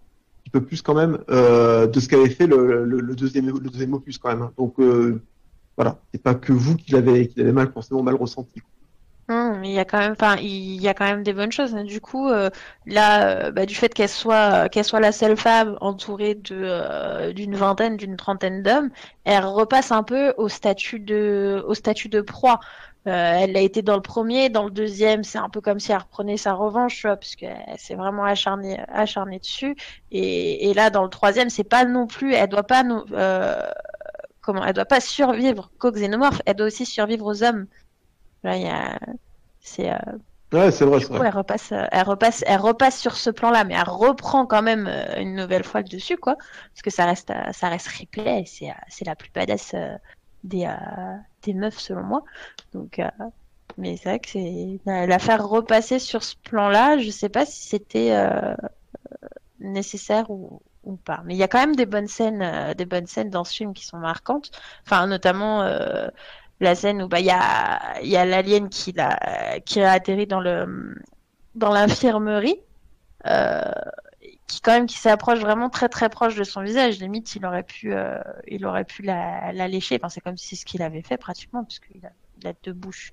[0.49, 4.19] un peu plus quand même, euh, de ce qu'avait fait le, deuxième, le deuxième opus
[4.19, 4.43] quand même.
[4.43, 4.53] hein.
[4.59, 5.23] Donc euh,
[5.77, 8.61] voilà, c'est pas que vous qui l'avez mal forcément mal ressenti.
[9.63, 11.77] Il y a quand même, des bonnes choses.
[11.77, 11.85] hein.
[11.85, 12.29] Du coup,
[12.87, 18.65] là, bah, du fait qu'elle soit, soit la seule femme entourée d'une vingtaine, d'une trentaine
[18.65, 18.91] d'hommes,
[19.25, 22.59] elle repasse un peu au statut de, au statut de proie.
[23.07, 25.91] Euh, elle a été dans le premier, dans le deuxième, c'est un peu comme si
[25.93, 29.75] elle reprenait sa revanche, parce qu'elle s'est vraiment acharnée, acharnée dessus.
[30.11, 33.63] Et, et là, dans le troisième, c'est pas non plus, elle doit pas, non- euh,
[34.43, 37.67] comment, elle doit pas survivre qu'aux xénomorphes, elle doit aussi survivre aux hommes.
[38.45, 38.99] Là, il y a,
[39.61, 39.97] c'est, euh,
[40.53, 41.23] Ouais, c'est vrai, du coup, vrai.
[41.23, 44.87] elle repasse, euh, elle repasse, elle repasse sur ce plan-là, mais elle reprend quand même
[44.89, 48.43] euh, une nouvelle fois le dessus, quoi, parce que ça reste, euh, ça reste Ripley,
[48.43, 49.95] et c'est, euh, c'est la plus badass euh,
[50.43, 52.25] des, euh, des meufs selon moi.
[52.73, 53.09] Donc, euh,
[53.79, 57.67] mais c'est vrai que c'est la faire repasser sur ce plan-là, je sais pas si
[57.69, 58.55] c'était euh,
[59.61, 61.23] nécessaire ou, ou pas.
[61.25, 63.55] Mais il y a quand même des bonnes scènes, euh, des bonnes scènes dans ce
[63.55, 64.51] film qui sont marquantes.
[64.87, 66.09] Enfin, notamment euh,
[66.61, 69.93] la scène où bah il y a, il y a l'alien qui l'a, qui a
[69.93, 70.97] atterri dans le,
[71.55, 72.61] dans l'infirmerie.
[74.51, 76.99] Qui quand même qui s'approche vraiment très très proche de son visage.
[76.99, 79.97] Limite il aurait pu euh, il aurait pu la, la lécher.
[79.97, 82.11] Enfin c'est comme si c'est ce qu'il avait fait pratiquement parce qu'il a,
[82.43, 83.13] il a deux bouches.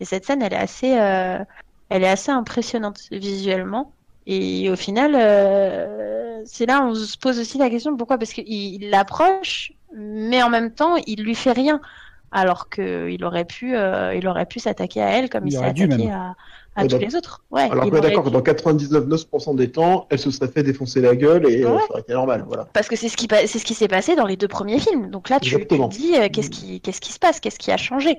[0.00, 1.44] Et cette scène elle est assez euh,
[1.90, 3.92] elle est assez impressionnante visuellement.
[4.26, 8.16] Et au final euh, c'est là on se pose aussi la question pourquoi?
[8.16, 11.82] Parce qu'il il l'approche mais en même temps il lui fait rien.
[12.30, 15.58] Alors que il aurait pu euh, il aurait pu s'attaquer à elle comme Il il,
[15.58, 16.34] s'est attaqué à,
[16.78, 18.30] à Ouais, tous donc- les autres ouais Alors ouais, aurait d'accord, dû.
[18.30, 21.80] dans 99,9% des temps, elle se serait fait défoncer la gueule et euh, Ouais.
[21.80, 22.66] ça aurait été normal, voilà.
[22.72, 25.10] Parce que c'est ce qui c'est ce qui s'est passé dans les deux premiers films.
[25.10, 25.88] Donc là, tu, tu Exactement.
[25.88, 28.18] te dis euh, qu'est-ce qui qu'est-ce qui se passe, qu'est-ce qui a changé?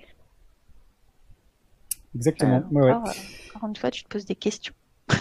[2.16, 2.58] Exactement.
[2.58, 2.92] Euh, ouais, ouais.
[2.92, 3.14] encore,
[3.56, 4.74] encore une fois, tu te poses des questions.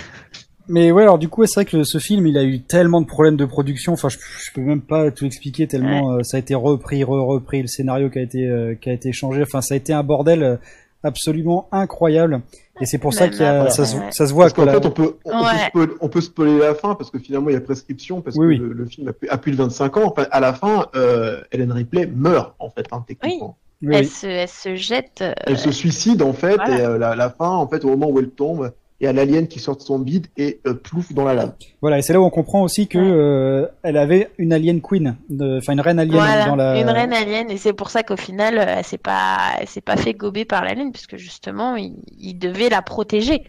[0.71, 3.07] Mais ouais, alors du coup, c'est vrai que ce film, il a eu tellement de
[3.07, 3.95] problèmes de production.
[3.95, 7.63] Enfin, je, je peux même pas tout expliquer tellement euh, ça a été repris, re-repris,
[7.63, 9.43] le scénario qui a été euh, qui a été changé.
[9.43, 10.59] Enfin, ça a été un bordel
[11.03, 12.43] absolument incroyable.
[12.81, 14.03] Et c'est pour ça Même qu'il y a, après, ça, se, ouais.
[14.11, 15.45] ça se voit Parce que qu'en fait, on peut, on, Ouais.
[15.45, 18.37] peut spoiler, on peut spoiler la fin parce que finalement il y a prescription parce
[18.37, 18.69] Oui, que oui.
[18.69, 20.13] Le, le film a plus, a plus de 25 ans.
[20.17, 23.57] Enfin, à la fin, euh, Helen Ripley meurt en fait, hein, techniquement.
[23.83, 25.23] oui, elle, se, elle se jette.
[25.23, 26.79] euh, Elle se suicide en fait Voilà.
[26.79, 29.13] et euh, la, la fin, en fait, au moment où elle tombe, il y a
[29.13, 31.53] l'alien qui sort de son bide et euh, plouf dans la lave.
[31.81, 33.05] Voilà, et c'est là où on comprend aussi que Ouais.
[33.07, 36.81] euh, elle avait une alien queen, de- enfin une reine alien voilà, dans la.
[36.81, 39.81] une reine alien, et c'est pour ça qu'au final, euh, elle s'est pas, elle s'est
[39.81, 43.45] pas fait gober par l'alien, puisque justement, il, il devait la protéger,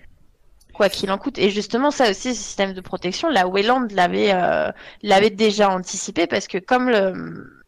[0.74, 1.39] quoi qu'il en coûte.
[1.39, 4.70] Et justement, ça aussi, ce système de protection, la Wayland l'avait, euh,
[5.02, 7.59] l'avait déjà anticipé, parce que comme le,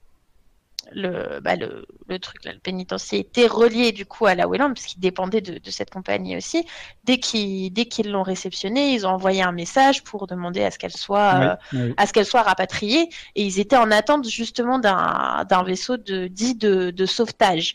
[0.93, 4.73] le, bah, le, le truc, là, le pénitencier était relié du coup à la Wayland,
[4.73, 6.65] puisqu'il dépendait de, de cette compagnie aussi.
[7.03, 10.77] Dès qu'ils, dès qu'ils l'ont réceptionné, ils ont envoyé un message pour demander à ce
[10.77, 14.79] qu'elle soit, euh, Oui, à ce qu'elle soit rapatriée et ils étaient en attente justement
[14.79, 17.73] d'un d'un vaisseau de dit de, de sauvetage.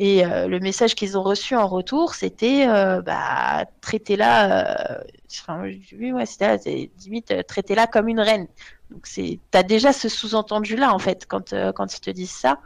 [0.00, 5.02] Et euh, le message qu'ils ont reçu en retour, c'était euh, bah traitez-la, euh,
[5.40, 8.46] enfin oui ouais c'était limite euh, traitez-la comme une reine.
[8.90, 12.30] Donc c'est t'as déjà ce sous-entendu là en fait quand euh, quand ils te disent
[12.30, 12.58] ça,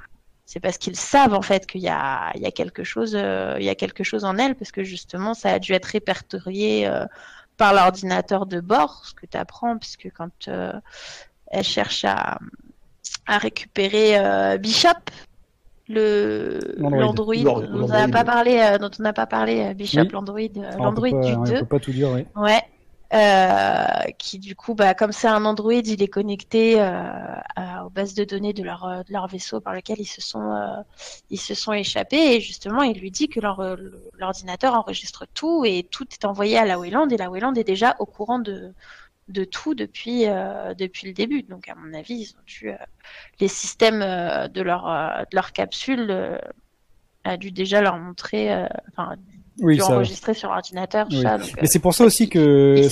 [0.47, 3.57] c'est parce qu'ils savent en fait qu'il y a il y a quelque chose euh,
[3.59, 6.87] il y a quelque chose en elle parce que justement ça a dû être répertorié
[6.87, 7.05] euh,
[7.57, 10.73] par l'ordinateur de bord, ce que tu apprends, puisque quand euh,
[11.49, 12.39] elle cherche à,
[13.27, 14.89] à récupérer euh, Bishop,
[15.89, 17.35] le L'android.
[17.37, 20.09] L'or- dont on n'a pas parlé, euh, dont on n'a pas parlé, euh, Bishop, Oui.
[20.13, 21.59] l'android, euh, on l'android du on 2.
[21.59, 22.25] peut pas tout dire, oui.
[22.37, 22.63] Ouais.
[23.15, 27.03] Euh, qui du coup, bah, comme c'est un Android, il est connecté euh,
[27.57, 30.23] à- aux bases de données de leur, euh, de leur vaisseau par lequel ils se
[30.23, 30.85] sont,
[31.31, 32.37] ils se sont échappés.
[32.37, 33.41] Et justement, il lui dit que
[34.19, 37.09] l'ordinateur enregistre tout et tout est envoyé à la Wayland.
[37.11, 38.73] Et la Wayland est déjà au courant de,
[39.29, 41.43] de tout depuis, euh, depuis le début.
[41.45, 42.77] Donc, à mon avis, ils ont dû, euh,
[43.41, 46.41] les systèmes euh, de, leur, de leur capsule
[47.25, 48.53] a dû déjà leur montrer,
[48.89, 49.15] enfin,
[49.61, 49.95] Oui, ça.
[49.95, 51.21] enregistrer sur ordinateur, Oui.
[51.23, 51.39] ça.
[51.39, 52.89] Donc, Mais c'est pour ça aussi que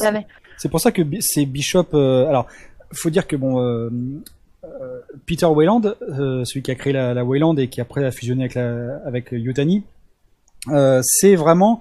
[0.59, 1.87] c'est pour ça que c'est Bishop.
[1.95, 2.47] euh, alors,
[2.93, 3.89] faut dire que bon, euh,
[4.65, 8.11] euh, Peter Wayland, euh, celui qui a créé la, la Wayland et qui après a
[8.11, 9.85] fusionné avec la, avec Yutani,
[10.69, 11.81] euh, c'est vraiment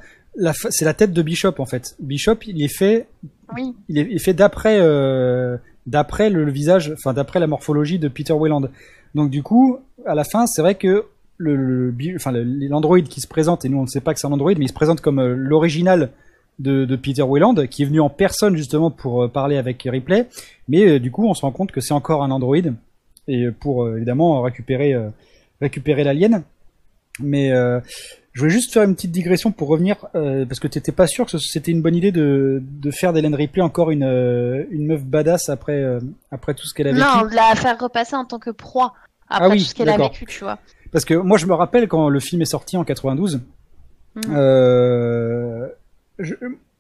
[0.70, 1.96] c'est la tête de Bishop en fait.
[2.00, 3.08] Bishop, il est fait,
[3.56, 3.76] Oui.
[3.90, 5.58] il est, il est fait d'après, euh,
[5.88, 8.70] d'après le, le visage, enfin d'après la morphologie de Peter Weyland.
[9.16, 11.06] Donc du coup, à la fin, c'est vrai que
[11.40, 14.28] le, enfin le- l'android qui se présente et nous on ne sait pas que c'est
[14.28, 16.12] un android, mais il se présente comme euh, l'original
[16.60, 20.28] de, de Peter Weyland, qui est venu en personne justement pour euh, parler avec Ripley.
[20.68, 22.58] Mais euh, du coup, on se rend compte que c'est encore un android
[23.28, 24.96] et pour évidemment récupérer
[25.62, 26.44] récupérer l'alien.
[27.22, 27.80] Mais euh,
[28.34, 31.26] je voulais juste faire une petite digression pour revenir euh, parce que t'étais pas sûr
[31.26, 34.04] que c'était une bonne idée de, de faire d'Hélène Ripley encore une
[34.72, 36.00] une meuf badass après euh,
[36.32, 37.02] après tout ce qu'elle a vécu.
[37.04, 38.94] Non, de la faire repasser en tant que proie
[39.28, 40.60] après Ah oui, tout ce qu'elle a vécu, tu vois.
[40.92, 43.42] Parce que moi je me rappelle quand le film est sorti en 92.
[44.16, 44.22] Mhm.
[44.36, 45.68] Euh,
[46.18, 46.34] je-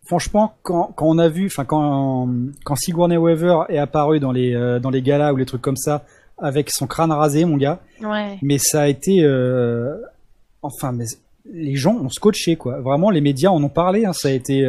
[0.05, 2.27] franchement, quand, quand on a vu, enfin quand
[2.65, 5.77] quand Sigourney Weaver est apparue dans les euh, dans les galas ou les trucs comme
[5.77, 6.05] ça
[6.39, 8.37] avec son crâne rasé, mon gars, Ouais.
[8.41, 9.95] mais ça a été, euh,
[10.61, 11.05] enfin, mais
[11.51, 12.79] les gens ont scotché quoi.
[12.79, 14.05] Vraiment, les médias en ont parlé.
[14.05, 14.13] hein.
[14.13, 14.63] Ça a été,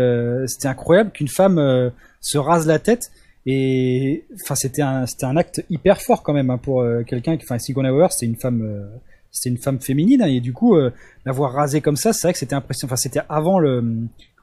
[0.47, 3.11] c'était incroyable qu'une femme se rase la tête.
[3.47, 7.37] Et enfin, c'était un, c'était un acte hyper fort quand même hein, pour quelqu'un.
[7.43, 8.89] Enfin, Sigourney Weaver, c'est une femme,
[9.31, 10.91] c'est une femme féminine hein, et du coup, euh,
[11.25, 12.89] l'avoir rasée comme ça, c'est vrai que c'était impressionnant.
[12.89, 13.81] Enfin, c'était avant le,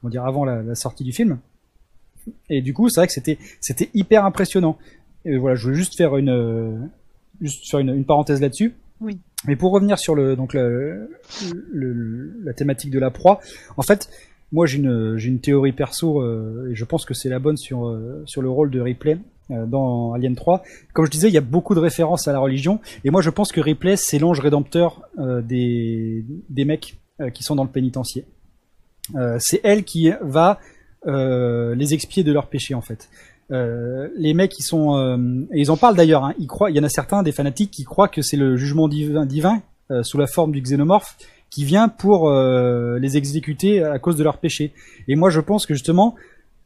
[0.00, 1.38] comment dire, avant la, la sortie du film.
[2.50, 4.78] Et du coup, c'est vrai que c'était, c'était hyper impressionnant.
[5.24, 6.76] Et voilà, je voulais juste faire une, euh,
[7.40, 8.74] juste faire une, une parenthèse là-dessus.
[9.00, 9.18] Oui.
[9.46, 11.10] Mais pour revenir sur le donc le,
[11.70, 13.40] le- la thématique de la proie,
[13.76, 14.10] en fait,
[14.52, 18.22] moi j'ai une théorie perso euh, et je pense que c'est la bonne sur euh,
[18.26, 19.18] sur le rôle de Ripley
[19.50, 20.62] euh, dans Alien 3.
[20.92, 23.30] Comme je disais, il y a beaucoup de références à la religion et moi je
[23.30, 26.98] pense que Ripley c'est l'ange rédempteur des des mecs
[27.34, 28.24] qui sont dans le pénitencier.
[29.38, 30.58] C'est elle qui va
[31.06, 33.08] les expier de leurs péchés en fait.
[33.50, 36.88] Les mecs ils sont ils en parlent d'ailleurs hein, ils croient il y en a
[36.88, 39.62] certains des fanatiques qui croient que c'est le jugement divin, divin
[40.02, 41.16] sous la forme du xénomorphe
[41.50, 44.72] qui vient pour euh, les exécuter à cause de leurs péchés.
[45.08, 46.14] Et moi je pense que justement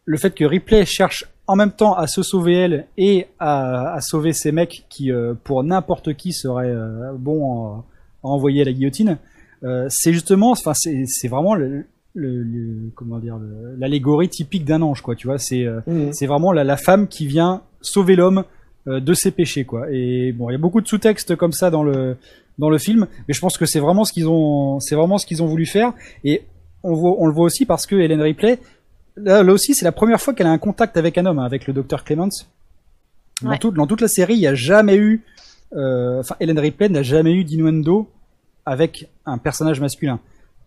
[0.05, 4.01] le fait que Ripley cherche en même temps à se sauver elle et à, à
[4.01, 7.85] sauver ces mecs qui euh, pour n'importe qui seraient euh, bons à,
[8.24, 9.18] à envoyer à la guillotine
[9.64, 13.39] euh, c'est justement enfin c'est c'est vraiment le, le, le- comment dire
[13.78, 15.39] l'allégorie typique d'un ange quoi tu vois.
[15.39, 16.12] C'est euh, Mhm.
[16.12, 18.43] c'est vraiment la, la femme qui vient sauver l'homme
[18.89, 19.87] euh, de ses péchés quoi.
[19.93, 22.16] Et bon il y a beaucoup de sous-textes comme ça dans le
[22.59, 25.27] dans le film mais je pense que c'est vraiment ce qu'ils ont c'est vraiment ce
[25.27, 25.93] qu'ils ont voulu faire.
[26.25, 26.43] Et
[26.83, 28.59] on voit on le voit aussi parce que Hélène Ripley
[29.17, 31.45] là, là aussi c'est la première fois qu'elle a un contact avec un homme hein,
[31.45, 32.29] avec le docteur Clements.
[33.43, 33.59] Dans, Ouais.
[33.59, 35.23] tout- dans toute la série il n'y a jamais eu
[35.75, 38.09] euh, enfin Hélène Ripley n'a jamais eu d'innuendo
[38.67, 40.21] avec un personnage masculin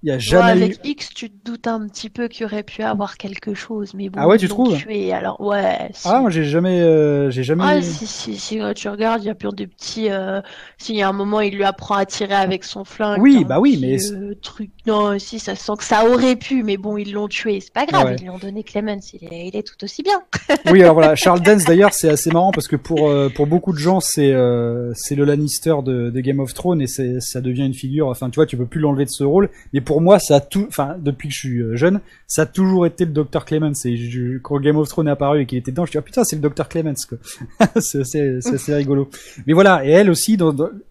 [0.03, 2.45] il y a Ouais, jamais eu avec X, tu te doutes un petit peu qu'il
[2.45, 5.39] aurait pu avoir quelque chose, mais bon, Ah ouais, tu ils l'ont trouves tué, alors
[5.41, 5.89] ouais.
[5.93, 6.07] si.
[6.09, 9.27] ah moi j'ai jamais euh, j'ai jamais Ah, si, si, si, quand tu regardes, il
[9.27, 10.09] y a plein de petits.
[10.09, 10.41] Euh...
[10.77, 13.21] S'il y a un moment, il lui apprend à tirer avec son flingue.
[13.21, 14.69] Oui, bah oui, mais- euh, truc.
[14.85, 17.59] Non, si, ça sent que ça aurait pu, mais bon, ils l'ont tué.
[17.61, 18.15] C'est pas grave, Ouais.
[18.19, 18.99] ils lui ont donné Clemens.
[19.13, 20.21] Il est, il est tout aussi bien.
[20.71, 23.71] Oui, alors voilà, Charles Dance d'ailleurs, c'est assez marrant parce que pour euh, pour beaucoup
[23.71, 27.65] de gens, c'est euh, c'est le Lannister de, de Game of Thrones et ça devient
[27.65, 28.07] une figure.
[28.07, 29.49] Enfin, tu vois, tu peux plus l'enlever de ce rôle.
[29.73, 30.65] Mais pour moi, ça a tout.
[30.67, 33.85] Enfin, depuis que je suis euh, jeune, ça a toujours été le Dr Clemens.
[33.85, 33.95] Et
[34.41, 36.05] quand Game of Thrones est apparu et qu'il était dedans, je me suis dit ah,
[36.05, 37.07] putain, c'est le Dr Clemens.
[37.77, 39.09] c'est assez rigolo.
[39.47, 40.37] Mais voilà, et elle aussi,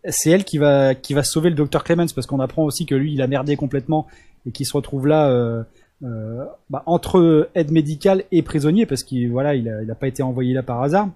[0.09, 2.95] c'est elle qui va qui va sauver le Dr Clemens parce qu'on apprend aussi que
[2.95, 4.07] lui, il a merdé complètement
[4.47, 5.29] et qu'il se retrouve là.
[5.29, 5.63] Euh,
[6.03, 10.53] euh, bah, entre aide médicale et prisonnier parce qu'il voilà il a, pas été envoyé
[10.53, 11.09] là par hasard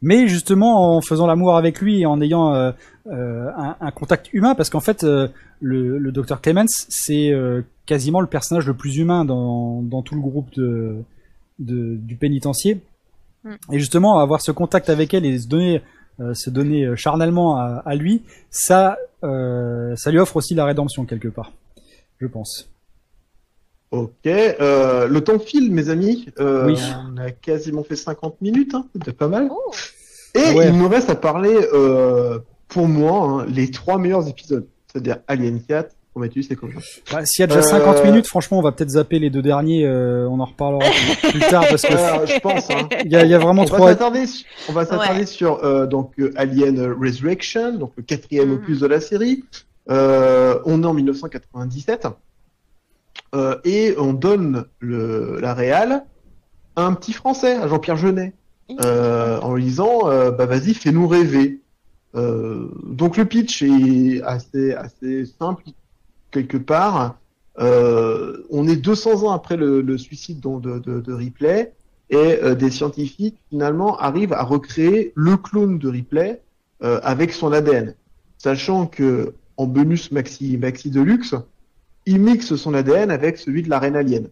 [0.00, 4.80] mais justement en faisant l'amour avec lui et en ayant un, contact humain parce qu'en
[4.80, 5.04] fait
[5.60, 10.14] le, le docteur Clemens c'est euh, quasiment le personnage le plus humain dans, dans tout
[10.14, 10.96] le groupe de,
[11.58, 12.80] de du pénitencier
[13.44, 13.54] Mm.
[13.72, 15.80] et justement avoir ce contact avec elle et se donner
[16.18, 20.64] euh, se donner euh, charnellement à, à lui ça euh, ça lui offre aussi la
[20.64, 21.52] rédemption quelque part
[22.18, 22.68] je pense
[23.92, 26.26] Ok, euh, le temps file, mes amis.
[26.40, 26.76] Euh, Oui.
[27.08, 29.48] On a quasiment fait 50 minutes, hein, c'est déjà pas mal.
[29.48, 29.70] Oh.
[30.34, 30.68] Et ouais.
[30.68, 34.66] il nous reste à parler, euh, pour moi, hein, les trois meilleurs épisodes.
[34.96, 36.80] C'est-à-dire Alien 4, Prometheus et Covenant.
[37.12, 39.42] Bah, S'il y a déjà Euh, 50 minutes, franchement, on va peut-être zapper les deux
[39.42, 39.84] derniers.
[39.84, 40.88] euh, on en reparlera
[41.30, 42.70] plus tard parce que Euh, je pense.
[42.70, 42.88] Hein.
[43.04, 43.88] il y a, il y a vraiment On va trop.
[43.88, 45.26] s'attarder, su- on va s'attarder Ouais.
[45.26, 48.54] sur euh, donc euh, Alien Resurrection, donc le quatrième Mhm.
[48.54, 49.44] opus de la série.
[49.90, 52.06] Euh, on est en 1997
[53.34, 56.04] euh, et on donne le, la réal
[56.76, 58.32] à un petit Français, à Jean-Pierre Jeunet,
[58.82, 61.60] euh, en lui disant euh, bah vas-y fais-nous rêver.
[62.14, 65.64] Euh, donc le pitch est assez assez simple
[66.30, 67.18] quelque part.
[67.58, 71.72] Euh, on est 200 ans après le, suicide de, de, Ripley
[72.10, 76.42] et euh, des scientifiques finalement arrivent à recréer le clone de Ripley
[76.80, 77.94] avec son ADN,
[78.36, 81.34] sachant que en bonus maxi maxi deluxe,
[82.04, 84.28] il mixe son ADN avec celui de la reine alien.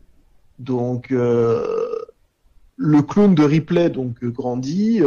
[0.59, 5.01] Donc, le clone de Ripley donc grandit,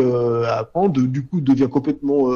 [0.50, 2.32] apprend, du coup devient complètement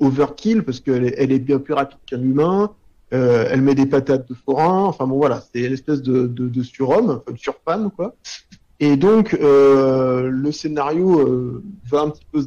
[0.00, 2.70] overkill parce qu'elle elle est bien plus rapide qu'un humain.
[3.14, 4.84] Euh, elle met des patates de forain.
[4.84, 8.14] Enfin bon voilà, c'est l'espèce de, de, de surhomme, enfin, surfemme quoi.
[8.80, 12.42] Et donc euh, le scénario euh, va un petit peu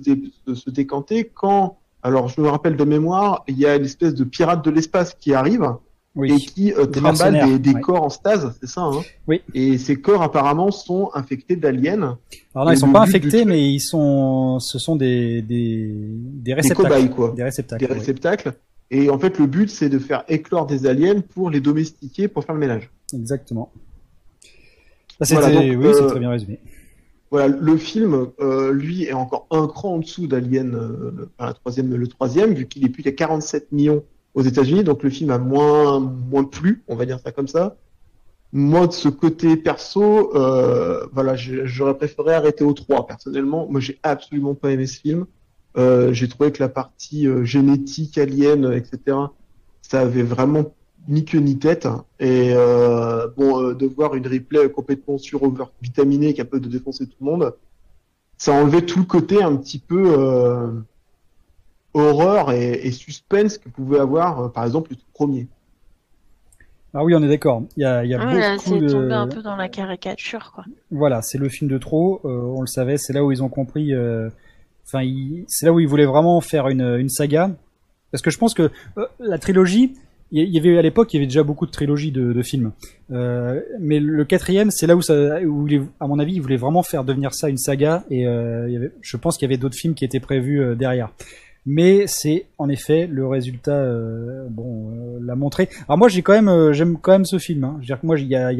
[0.53, 4.63] se décanter quand, alors je me rappelle de mémoire, il y a l'espèce de pirate
[4.63, 5.75] de l'espace qui arrive
[6.23, 7.81] et qui euh, Des trimballe des, des ouais.
[7.81, 9.41] corps en stase, c'est ça hein Oui.
[9.53, 12.17] Et ces corps apparemment sont infectés d'aliens,
[12.55, 15.87] Alors Et ils sont le pas du infectés, mais ils sont, ce sont des, des,
[15.87, 16.89] des des réceptacles.
[16.89, 17.33] cobayes quoi.
[17.35, 17.85] Des réceptacles.
[17.85, 17.99] des oui.
[17.99, 18.53] réceptacles.
[18.91, 22.43] Et en fait, le but, c'est de faire éclore des aliens pour les domestiquer, pour
[22.43, 22.89] faire le ménage.
[23.13, 23.71] Exactement.
[25.21, 26.59] C'était, Voilà, donc, oui, c'est euh, très bien résumé.
[27.29, 31.53] Voilà, le film, euh, lui, est encore un cran en dessous d'Alien, euh, enfin, la
[31.53, 34.03] troisième, le troisième, vu qu'il est plus qu'à 47 millions
[34.33, 37.75] aux États-Unis, donc le film a moins, moins plu, on va dire ça comme ça.
[38.51, 43.67] Moi, de ce côté perso, euh, voilà, j'aurais préféré arrêter au 3, personnellement.
[43.69, 45.25] Moi, j'ai absolument pas aimé ce film.
[45.77, 49.17] Euh, j'ai trouvé que la partie euh, génétique, alien, etc.,
[49.81, 50.73] ça avait vraiment
[51.07, 51.87] ni queue ni tête.
[52.19, 57.05] Et euh, bon, euh, de voir une replay complètement sur over vitaminée capable de défoncer
[57.07, 57.53] tout le monde,
[58.37, 60.67] ça enlevait tout le côté un petit peu euh,
[61.93, 65.47] horreur et, et suspense que pouvait avoir, euh, par exemple, le tout premier.
[66.93, 67.63] Ah oui, on est d'accord.
[67.77, 68.87] Il y a, il y a Ouais, là, beaucoup c'est de.
[68.87, 70.65] tombé un peu dans la caricature, quoi.
[70.89, 72.19] Voilà, c'est le film de trop.
[72.25, 72.97] euh, on le savait.
[72.97, 73.93] C'est là où ils ont compris.
[73.93, 74.29] euh,
[74.87, 77.51] Enfin, ils- c'est là où ils voulaient vraiment faire une, une saga.
[78.11, 79.93] Parce que je pense que euh, la trilogie,
[80.31, 82.71] il y- avait à l'époque, il y avait déjà beaucoup de trilogies de, de films.
[83.11, 86.41] Euh, mais le quatrième, c'est là où, ça, où il est- à mon avis, ils
[86.41, 88.03] voulaient vraiment faire devenir ça une saga.
[88.09, 90.59] Et euh, il y avait, je pense qu'il y avait d'autres films qui étaient prévus
[90.59, 91.11] euh, derrière.
[91.71, 95.69] Mais c'est en effet le résultat, euh, bon, euh, l'a montré.
[95.87, 97.63] Alors moi, j'ai quand même, euh, j'aime quand même ce film.
[97.63, 97.73] Hein.
[97.75, 98.51] Je veux dire que moi, il y a,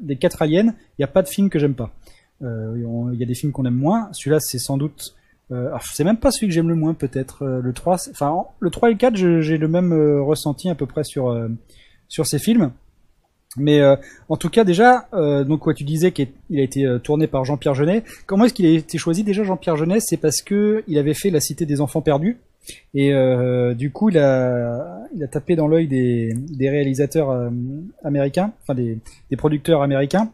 [0.00, 1.90] des quatre aliens, il n'y a pas de film que j'aime pas.
[2.40, 4.08] Il y a des films qu'on aime moins.
[4.12, 5.14] Celui-là, c'est sans doute.
[5.50, 7.44] Alors, c'est même pas celui que j'aime le moins, peut-être.
[7.46, 10.68] Le 3, c'est- enfin, en- le 3 et le 4, je- j'ai le même ressenti
[10.70, 11.34] à peu près sur,
[12.08, 12.72] sur ces films.
[13.56, 13.96] Mais euh,
[14.28, 17.44] en tout cas, déjà, euh, donc quoi tu disais qu'il a été euh, tourné par
[17.44, 18.02] Jean-Pierre Jeunet.
[18.26, 20.00] Comment est-ce qu'il a été choisi déjà Jean-Pierre Jeunet?
[20.00, 22.38] C'est parce que il avait fait La Cité des Enfants Perdus.
[22.94, 27.50] Et euh, du coup, il a, il a tapé dans l'œil des, des réalisateurs euh,
[28.02, 28.98] américains, enfin des,
[29.30, 30.30] des producteurs américains.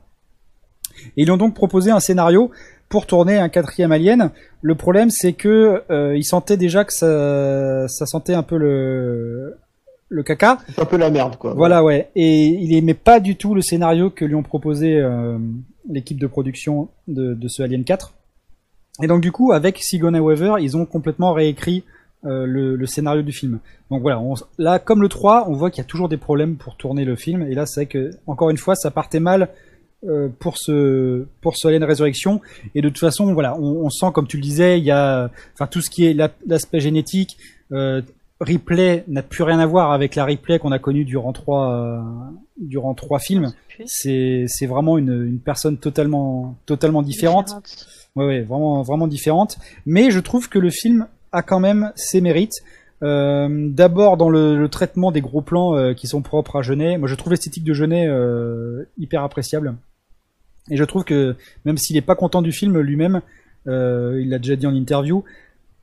[1.16, 2.50] Et ils ont donc proposé un scénario
[2.88, 4.30] pour tourner un quatrième Alien.
[4.62, 5.82] Le problème, c'est que
[6.14, 9.56] il sentait déjà que ça, ça sentait un peu le,
[10.10, 10.58] le caca.
[10.74, 11.54] C'est un peu la merde, quoi.
[11.54, 12.10] Voilà, ouais.
[12.16, 15.38] Et il aimait pas du tout le scénario que lui ont proposé euh,
[15.88, 18.12] l'équipe de production de, de ce Alien 4.
[19.02, 21.84] Et donc du coup, avec Sigourney Weaver, ils ont complètement réécrit
[22.26, 23.60] euh, le, le scénario du film.
[23.90, 26.56] Donc voilà, on- là, comme le 3, on voit qu'il y a toujours des problèmes
[26.56, 27.42] pour tourner le film.
[27.42, 29.48] Et là, c'est vrai que, encore une fois, ça partait mal
[30.06, 32.40] euh, pour ce pour ce Alien Résurrection.
[32.74, 35.30] Et de toute façon, voilà, on, on sent, comme tu le disais, il y a,
[35.54, 37.38] enfin, tout ce qui est la- l'aspect génétique.
[37.72, 38.02] Euh,
[38.40, 42.00] Ripley n'a plus rien à voir avec la Ripley qu'on a connue durant trois euh,
[42.58, 43.52] durant trois films.
[43.86, 47.50] C'est c'est vraiment une, une personne totalement totalement différente.
[48.16, 49.58] Ouais, ouais, vraiment, vraiment différente.
[49.86, 52.62] Mais je trouve que le film a quand même ses mérites.
[53.02, 56.98] Euh, D'abord dans le, le traitement des gros plans euh, qui sont propres à Genet.
[56.98, 59.76] Moi, je trouve l'esthétique de Genet euh, hyper appréciable.
[60.70, 63.22] Et je trouve que même s'il est pas content du film lui-même,
[63.66, 65.24] euh, il l'a déjà dit en interview.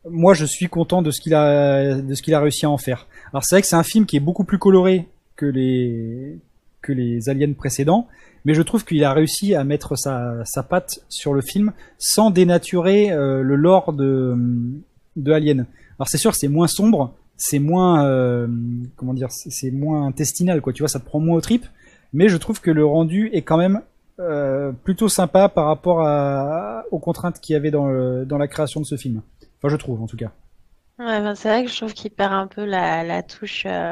[0.09, 2.77] Moi, je suis content de ce qu'il a de ce qu'il a réussi à en
[2.77, 3.07] faire.
[3.33, 6.37] Alors c'est vrai que c'est un film qui est beaucoup plus coloré que les
[6.81, 8.07] que les aliens précédents,
[8.45, 12.29] mais je trouve qu'il a réussi à mettre sa, sa patte sur le film sans
[12.31, 14.35] dénaturer euh, le lore de,
[15.17, 15.65] de Alien.
[15.99, 18.47] Alors c'est sûr, c'est moins sombre, c'est moins euh,
[18.95, 20.71] comment dire, c'est moins intestinal quoi.
[20.71, 21.65] Tu vois, ça te prend moins aux tripes,
[22.13, 23.81] mais je trouve que le rendu est quand même
[24.19, 28.47] euh, plutôt sympa par rapport à, aux contraintes qu'il y avait dans, le- dans la
[28.47, 29.21] création de ce film.
[29.61, 30.31] Enfin, je trouve en tout cas.
[30.99, 33.91] Ouais, ben, c'est vrai que je trouve qu'il perd un peu la, la touche, euh,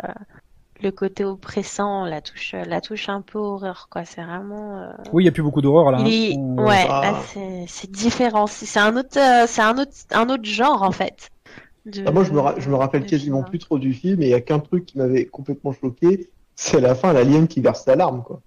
[0.81, 4.05] le côté oppressant, la touche, la touche un peu horreur, quoi.
[4.05, 4.81] C'est vraiment.
[4.81, 5.99] euh, Oui, il y a plus beaucoup d'horreur là.
[5.99, 6.03] hein.
[6.05, 7.01] il est- On- Ouais, Ah.
[7.11, 8.47] là c'est c'est différent.
[8.47, 11.29] C'est un autre, euh, c'est un autre, un autre genre en fait.
[11.85, 13.49] de- Ah, moi, je me, ra- je me rappelle quasiment film.
[13.49, 16.77] plus trop du film, et il y a qu'un truc qui m'avait complètement choqué, c'est
[16.77, 18.41] à la fin l'alien qui verse sa larme, quoi.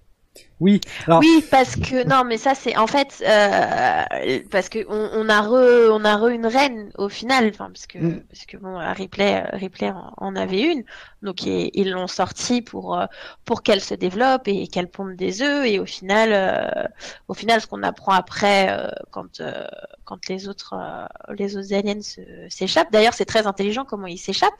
[0.61, 0.81] Oui.
[1.07, 5.29] Alors, Oui, parce que non, mais ça c'est en fait euh, parce que on, on
[5.29, 8.23] a re, on a re une reine au final, enfin parce que Mm.
[8.29, 10.83] parce que bon, euh, Ripley, euh, Ripley en, en avait une,
[11.21, 13.05] donc ils ils l'ont sortie pour euh,
[13.45, 16.87] pour qu'elle se développe et qu'elle ponde des œufs et au final, euh,
[17.29, 19.65] au final, ce qu'on apprend après euh, quand euh,
[20.03, 22.01] quand les autres euh, les autres aliens
[22.49, 22.91] s'échappent.
[22.91, 24.51] D'ailleurs, c'est très intelligent comment ils s'échappent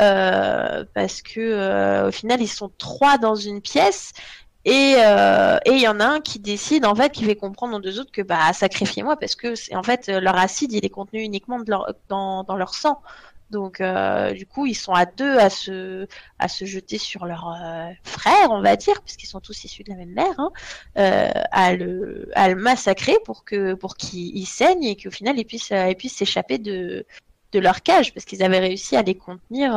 [0.00, 4.12] euh, parce que euh, au final, ils sont trois dans une pièce.
[4.64, 7.76] Et euh, et il y en a un qui décide en fait qui fait comprendre
[7.76, 10.90] aux deux autres que bah sacrifiez-moi parce que c'est en fait leur acide il est
[10.90, 13.02] contenu uniquement de leur, dans leur sang.
[13.52, 16.08] Donc euh, du coup ils sont à deux à se
[16.38, 19.90] à se jeter sur leur euh, frère on va dire puisqu'ils sont tous issus de
[19.90, 20.50] la même mère hein,
[20.96, 25.38] euh, à le à le massacrer pour que pour qu'il il saigne et qu'au final
[25.38, 27.04] ils puissent euh, ils puissent s'échapper de
[27.52, 29.76] de leur cage parce qu'ils avaient réussi à les contenir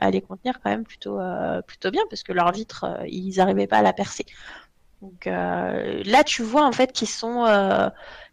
[0.00, 3.36] à les contenir quand même plutôt euh, plutôt bien parce que leur vitre euh, ils
[3.36, 4.26] n'arrivaient pas à la percer.
[5.02, 7.44] Donc euh, là tu vois en fait qu'ils sont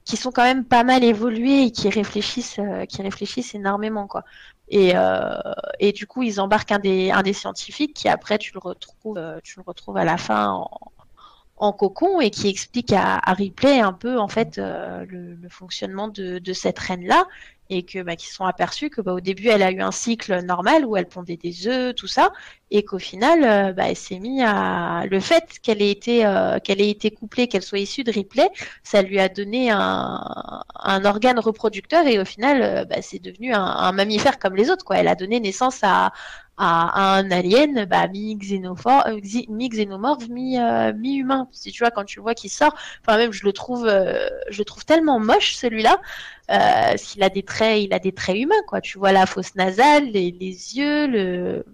[0.05, 2.59] sont quand même pas mal évolués et qui réfléchissent
[2.89, 4.24] qui réfléchissent énormément quoi.
[4.70, 4.93] Et
[5.80, 9.20] et du coup ils embarquent un des un des scientifiques qui après tu le retrouves
[9.43, 10.66] tu le retrouves à la fin
[11.57, 16.07] en cocon et qui explique à, à Ripley un peu en fait le, le fonctionnement
[16.07, 17.26] de, de cette reine là
[17.72, 20.43] et que bah, qu'ils sont aperçus que bah, au début elle a eu un cycle
[20.43, 22.32] normal où elle pondait des œufs tout ça
[22.72, 26.59] et qu'au final euh, bah, elle s'est mis à le fait qu'elle ait été euh,
[26.59, 28.49] qu'elle ait été couplée qu'elle soit issue de Ripley
[28.84, 33.53] ça lui a donné un, un organe reproducteur et au final euh, bah, c'est devenu
[33.53, 36.11] un, un mammifère comme les autres quoi elle a donné naissance à
[36.57, 38.07] à, un alien bah, euh,
[39.49, 41.47] mi-xénomorphe, mi, euh, mi-humain.
[41.51, 44.28] Si tu vois, quand tu le vois qu'il sort, enfin même je le trouve, euh,
[44.49, 45.99] je le trouve tellement moche celui-là.
[46.51, 48.82] Euh, s'il a des traits, il a des traits humains quoi.
[48.82, 51.65] Tu vois la fosse nasale, les, les yeux, le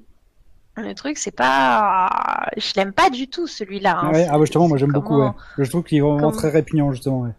[0.77, 3.99] le truc, c'est pas, je l'aime pas du tout celui-là.
[4.01, 4.11] hein.
[4.13, 5.21] ouais, ah, bah, justement, moi j'aime comment- beaucoup.
[5.21, 5.65] Ouais.
[5.65, 7.21] Je trouve qu'il est vraiment très répugnant justement.
[7.21, 7.31] Ouais.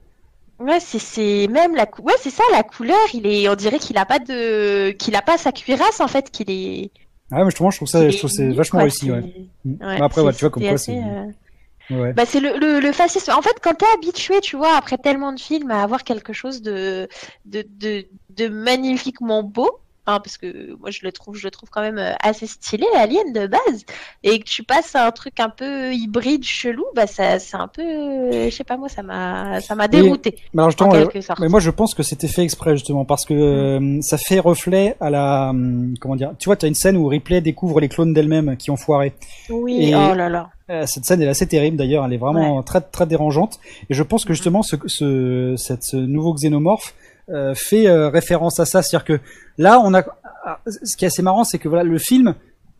[0.60, 2.02] Ouais, c'est même la cou...
[2.02, 5.22] ouais, c'est ça la couleur, il est on dirait qu'il a pas de qu'il a
[5.22, 6.90] pas sa cuirasse en fait, qu'il est
[7.30, 9.06] Ah, mais justement, je trouve ça, je trouve c'est vachement réussi.
[9.06, 9.20] c'est- Ouais.
[9.64, 9.70] Mm.
[9.70, 10.98] Ouais, Mais après, ouais, tu vois comme quoi c'est.
[10.98, 11.26] euh,
[11.90, 12.12] Ouais.
[12.12, 13.32] Bah, c'est le, le, le fascisme.
[13.32, 16.60] En fait, quand t'es habitué, tu vois, après tellement de films, à avoir quelque chose
[16.60, 17.08] de,
[17.46, 18.04] de, de,
[18.36, 19.70] de magnifiquement beau,
[20.08, 22.86] hein, parce que moi je le trouve, je le trouve quand même euh, assez stylé,
[22.96, 23.84] Alien de base,
[24.24, 27.68] et que tu passes à un truc un peu hybride, chelou, bah ça, c'est un
[27.68, 30.36] peu, je sais pas moi, ça m'a, ça m'a dérouté.
[30.54, 31.38] Mais alors En justement, quelque euh, sorte.
[31.40, 34.96] mais moi je pense que c'était fait exprès justement parce que euh, ça fait reflet
[35.00, 36.32] à la hum, comment dire.
[36.38, 39.12] Tu vois, tu as une scène où Ripley découvre les clones d'elle-même qui ont foiré.
[39.50, 40.50] Oui, Et- oh là là.
[40.70, 43.58] Euh, cette scène est assez terrible d'ailleurs, elle est vraiment très très dérangeante.
[43.88, 46.94] Et je pense que justement ce, ce, cette, ce nouveau xénomorphe
[47.30, 49.20] euh, fait euh, référence à ça, c'est-à-dire que
[49.58, 50.02] là on a,
[50.46, 52.34] ah, ce qui est assez marrant, c'est que voilà le film,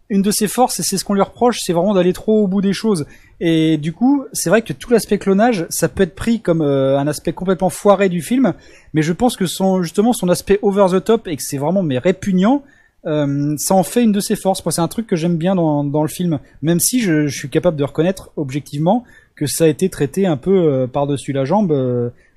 [0.09, 2.47] une de ses forces et c'est ce qu'on lui reproche, c'est vraiment d'aller trop au
[2.47, 3.05] bout des choses.
[3.41, 6.99] Et du coup, c'est vrai que tout l'aspect clonage, ça peut être pris comme euh,
[6.99, 8.55] un aspect complètement foiré du film,
[8.95, 11.83] mais je pense que son justement son aspect over the top et que c'est vraiment
[11.83, 12.63] mais répugnant.
[13.05, 14.63] Ça en fait une de ses forces.
[14.69, 17.79] C'est un truc que j'aime bien dans, dans le film, même si je, suis capable
[17.79, 21.73] de reconnaître objectivement que ça a été traité un peu par-dessus la jambe.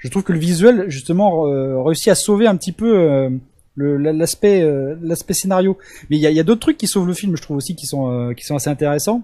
[0.02, 1.44] Je trouve que le visuel, justement,
[1.84, 3.40] réussit à sauver un petit peu
[3.80, 5.78] euh, euh, l'aspect scénario.
[6.10, 8.12] Mais il y a, d'autres trucs qui sauvent le film, je trouve aussi, qui sont
[8.12, 9.24] euh, assez intéressants.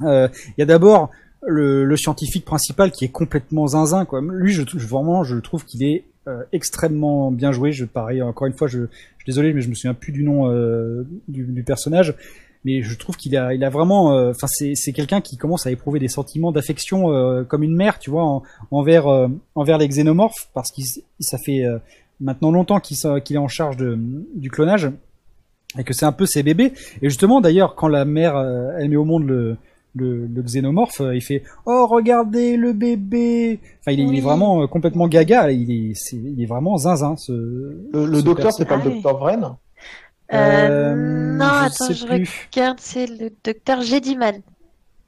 [0.00, 0.28] Il
[0.58, 1.10] y a d'abord
[1.46, 4.04] le, scientifique principal qui est complètement zinzin.
[4.04, 4.20] Quoi.
[4.20, 6.04] Lui, je, trouve- vraiment, je trouve qu'il est
[6.52, 7.72] extrêmement bien joué.
[7.72, 8.80] Je pareil, encore une fois, je,
[9.18, 10.50] je désolé, mais je me souviens plus du nom
[11.28, 12.14] du personnage.
[12.66, 15.66] Mais je trouve qu'il a, il a vraiment, euh, enfin, c'est, c'est quelqu'un qui commence
[15.68, 18.42] à éprouver des sentiments d'affection euh, comme une mère, tu vois, en-
[18.72, 20.84] envers, euh, envers les xénomorphes, parce qu'il,
[21.20, 21.78] ça fait euh,
[22.20, 23.96] maintenant longtemps qu'il, qu'il est en charge de,
[24.34, 24.90] du clonage
[25.78, 26.72] et que c'est un peu ses bébés.
[27.02, 29.56] Et justement, d'ailleurs, quand la mère, euh, elle met au monde le,
[29.94, 33.60] le, le xénomorphe, euh, il fait Oh regardez le bébé.
[33.80, 34.20] Enfin, il est, il est Oui.
[34.20, 35.52] vraiment euh, complètement gaga.
[35.52, 37.16] Il est, c'est, il est vraiment zinzin.
[37.16, 38.58] Ce, Le, le ce docteur, perso.
[38.58, 38.94] c'est pas Ah le oui.
[38.94, 39.56] docteur Vren
[40.32, 40.94] Euh, Euh,
[41.36, 42.48] non, je attends, je plus.
[42.52, 44.40] regarde, c'est le docteur Jediman.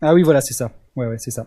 [0.01, 0.71] Ah oui, voilà, c'est ça.
[0.97, 1.47] Ouais, ouais, c'est ça.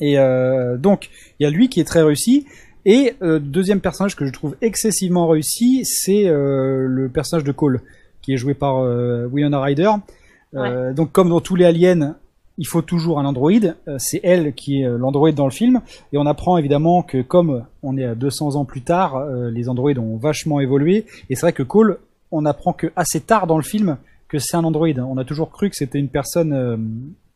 [0.00, 2.46] Et euh, donc, il y a lui qui est très réussi.
[2.84, 7.80] Et euh, deuxième personnage que je trouve excessivement réussi, c'est euh, le personnage de Cole,
[8.20, 8.80] qui est joué par
[9.32, 9.90] Winona Ryder.
[10.52, 12.16] Donc, comme dans tous les aliens,
[12.58, 13.76] il faut toujours un androïde.
[13.98, 15.80] C'est elle qui est l'androïde dans le film.
[16.12, 19.98] Et on apprend évidemment que comme on est à 200 ans plus tard, les androïdes
[19.98, 21.06] ont vachement évolué.
[21.30, 21.98] Et c'est vrai que Cole,
[22.32, 23.96] on apprend que assez tard dans le film
[24.28, 24.98] que c'est un androïde.
[24.98, 26.76] On a toujours cru que c'était une personne euh,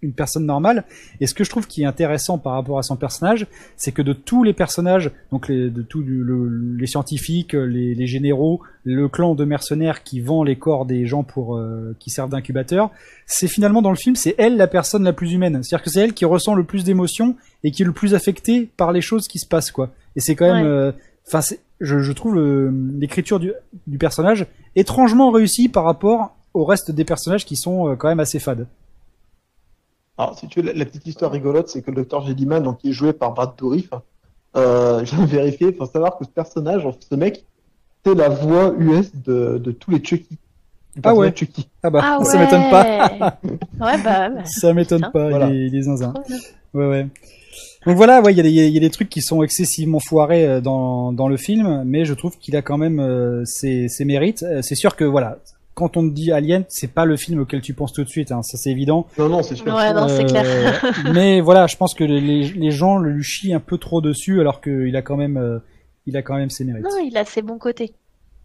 [0.02, 0.84] une personne normale.
[1.20, 3.46] Et ce que je trouve qui est intéressant par rapport à son personnage,
[3.78, 8.06] c'est que de tous les personnages, donc les, de tous le- les scientifiques, les, les
[8.06, 12.28] généraux, le clan de mercenaires qui vend les corps des gens pour euh, qui servent
[12.30, 12.90] d'incubateur,
[13.24, 15.62] c'est finalement dans le film, c'est elle la personne la plus humaine.
[15.62, 17.34] C'est-à-dire que c'est elle qui ressent le plus d'émotions
[17.64, 19.90] et qui est le plus affectée par les choses qui se passent, quoi.
[20.14, 20.70] Et c'est quand même, Ouais.
[20.70, 20.92] euh,
[21.28, 22.36] enfin, c'est- je, je trouve
[22.98, 23.52] l'écriture du,
[23.86, 24.46] du personnage
[24.76, 28.66] étrangement réussie par rapport au reste des personnages qui sont euh, quand même assez fades.
[30.18, 32.78] Alors, si tu veux, la, la petite histoire rigolote, c'est que le docteur Jellyman, donc,
[32.78, 33.90] qui est joué par Brad Dourif,
[34.56, 37.44] euh, j'ai vérifié, il faut savoir que ce personnage, ce mec,
[38.04, 40.38] c'est la voix US de, de tous les Chucky.
[41.02, 41.34] Ah ouais.
[41.36, 41.68] Chucky.
[41.82, 42.24] Ah bah, Ah ouais.
[42.30, 43.08] ça m'étonne pas.
[43.52, 44.44] ouais, bah, bah.
[44.46, 45.48] Ça m'étonne pas, Voilà.
[45.50, 46.12] il, est, il est zinzin.
[46.12, 46.38] Trop bien.
[46.72, 47.06] Ouais, ouais.
[47.86, 50.00] Donc voilà, ouais, il y, a des- il y a des trucs qui sont excessivement
[50.00, 53.88] foirés euh, dans, dans le film, mais je trouve qu'il a quand même euh, ses,
[53.88, 54.42] ses mérites.
[54.42, 55.38] Euh, C'est sûr que voilà,
[55.74, 58.32] quand on te dit Alien, c'est pas le film auquel tu penses tout de suite,
[58.32, 59.06] hein, ça c'est évident.
[59.18, 59.66] Non, non, c'est sûr.
[59.74, 60.42] Ouais, non, c'est clair.
[60.46, 64.00] Euh, mais voilà, je pense que les, les gens le lui chient un peu trop
[64.00, 65.58] dessus, alors qu'il a quand même, euh,
[66.06, 66.82] il a quand même ses mérites.
[66.84, 67.92] Non, il a ses bons côtés.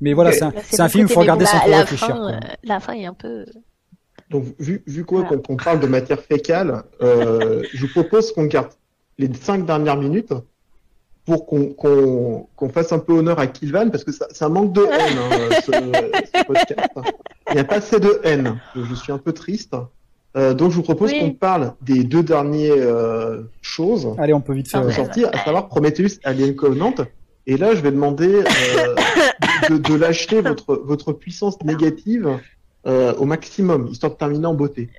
[0.02, 1.78] Mais voilà, c'est un, Il un film, côtés, faut regarder bon, sans la, trop la
[1.80, 2.16] réfléchir.
[2.16, 2.32] euh,
[2.64, 3.46] la fin est un peu.
[4.30, 5.38] Donc, vu, vu quoi, Voilà.
[5.38, 8.70] qu'on qu'on parle de matière fécale, euh, je vous propose qu'on garde
[9.22, 10.34] les cinq dernières minutes
[11.26, 14.74] pour qu'on qu'on qu'on fasse un peu honneur à Kilvan, parce que ça, ça manque
[14.74, 16.90] de haine, hein, ce, ce podcast.
[17.50, 18.60] Il n'y a pas assez de haine.
[18.76, 19.76] Je, suis un peu triste.
[20.38, 21.20] Euh, donc, je vous propose Oui.
[21.20, 24.88] qu'on parle des deux dernières euh, choses Allez, on peut vite faire.
[24.88, 26.96] qui sorties, à savoir Prometheus Alien Covenant.
[27.48, 28.96] Et là, je vais demander euh,
[29.70, 32.40] de, de lâcher votre, votre puissance négative
[32.88, 34.90] euh, au maximum, histoire de terminer en beauté.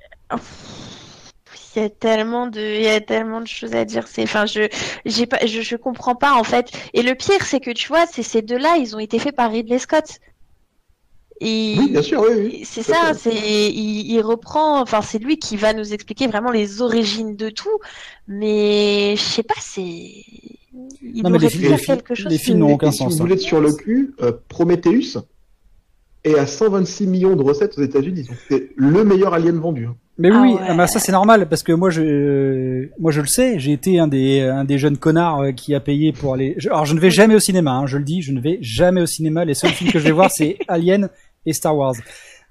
[1.75, 4.07] Il y a tellement de, il y a tellement de choses à dire.
[4.07, 4.67] C'est, enfin, je,
[5.05, 6.71] j'ai pas, je, je comprends pas en fait.
[6.93, 9.51] Et le pire, c'est que tu vois, c'est ces deux-là, ils ont été faits par
[9.51, 10.19] Ridley Scott.
[11.41, 12.61] Et Oui, bien sûr, oui, oui.
[12.63, 16.81] c'est ça, c'est, il, il reprend, enfin, c'est lui qui va nous expliquer vraiment les
[16.81, 17.79] origines de tout.
[18.27, 22.31] Mais je sais pas, c'est, il Non, mais aurait les quelque chose.
[22.31, 23.21] les films n'ont aucun si sens, vous hein.
[23.23, 25.17] voulez être sur le cul, euh, Prometheus
[26.23, 28.27] est à 126 millions de recettes aux États-Unis.
[28.47, 29.87] C'est le meilleur alien vendu.
[29.87, 29.95] hein.
[30.19, 30.59] Mais oui, Ah oui, ouais.
[30.69, 33.71] ah bah ça c'est normal parce que moi je, euh, moi je le sais, j'ai
[33.71, 36.53] été un des, un des jeunes connards euh, qui a payé pour aller.
[36.57, 38.59] je- alors je ne vais jamais au cinéma, hein, je le dis, je ne vais
[38.61, 39.43] jamais au cinéma.
[39.43, 41.09] Les seuls films que je vais voir c'est Alien
[41.47, 41.95] et Star Wars.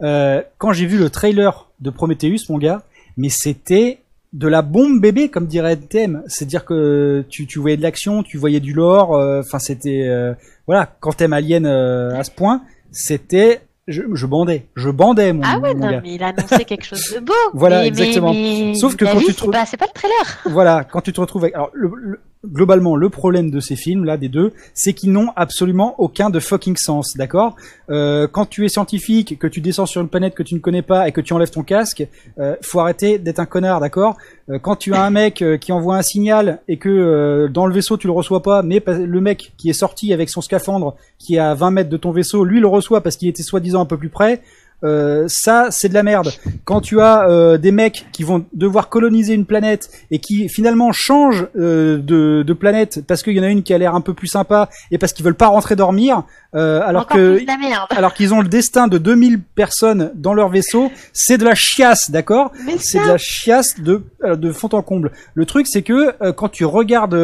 [0.02, 2.82] Euh, quand j'ai vu le trailer de Prometheus, mon gars,
[3.16, 3.98] mais c'était
[4.32, 6.22] de la bombe bébé comme dirait TM.
[6.26, 9.14] C'est-à-dire que tu, tu voyais de l'action, tu voyais du lore.
[9.14, 10.32] euh, Enfin c'était, euh,
[10.66, 15.42] voilà, quand t'aimes Alien euh, à ce point, c'était, je, je bandais, je bandais mon,
[15.44, 16.00] Ah ouais, mon non, gars.
[16.02, 17.32] mais il a annoncé quelque chose de beau.
[17.54, 18.32] Voilà, Mais- exactement.
[18.32, 20.38] mais- mais Sauf que quand vie, tu c'est pas, c'est pas le trailer.
[20.46, 24.04] voilà, quand tu te retrouves avec, alors le- le- globalement le problème de ces films
[24.04, 27.56] là des deux, c'est qu'ils n'ont absolument aucun de fucking sens, d'accord?
[27.90, 30.82] Euh, Quand tu es scientifique, que tu descends sur une planète que tu ne connais
[30.82, 32.06] pas et que tu enlèves ton casque,
[32.38, 34.16] euh, faut arrêter d'être un connard, d'accord?
[34.50, 37.66] Euh, Quand tu as un mec euh, qui envoie un signal et que euh, dans
[37.66, 40.96] le vaisseau tu le reçois pas, mais le mec qui est sorti avec son scaphandre
[41.18, 43.80] qui est à 20 mètres de ton vaisseau, lui le reçoit parce qu'il était soi-disant
[43.82, 44.42] un peu plus près.
[44.84, 46.32] Euh, ça, c'est de la merde.
[46.64, 50.92] Quand tu as euh, des mecs qui vont devoir coloniser une planète et qui finalement
[50.92, 54.00] changent euh, de, de planète parce qu'il y en a une qui a l'air un
[54.00, 56.24] peu plus sympa et parce qu'ils veulent pas rentrer dormir,
[56.54, 57.40] euh, alors Encore que
[57.96, 62.10] alors qu'ils ont le destin de 2000 personnes dans leur vaisseau, c'est de la chiasse,
[62.10, 65.12] d'accord c'est de la chiasse de, euh, de fond en comble.
[65.34, 67.16] Le truc, c'est que euh, quand tu regardes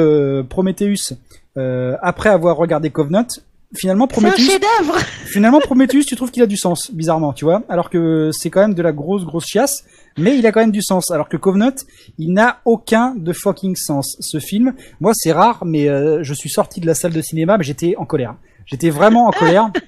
[0.48, 1.14] Prometheus
[1.56, 3.26] euh, après avoir regardé Covenant,
[3.74, 4.98] finalement c'est un Prometheus, chef-d'œuvre.
[5.26, 8.60] finalement Prometheus, tu trouves qu'il a du sens, bizarrement, tu vois, alors que c'est quand
[8.60, 9.84] même de la grosse grosse chiasse,
[10.16, 11.10] mais il a quand même du sens.
[11.10, 11.74] Alors que Covenant,
[12.18, 14.16] il n'a aucun de fucking sens.
[14.20, 17.58] Ce film, moi c'est rare, mais euh, je suis sorti de la salle de cinéma,
[17.58, 18.34] mais j'étais en colère.
[18.68, 19.70] J'étais vraiment en colère.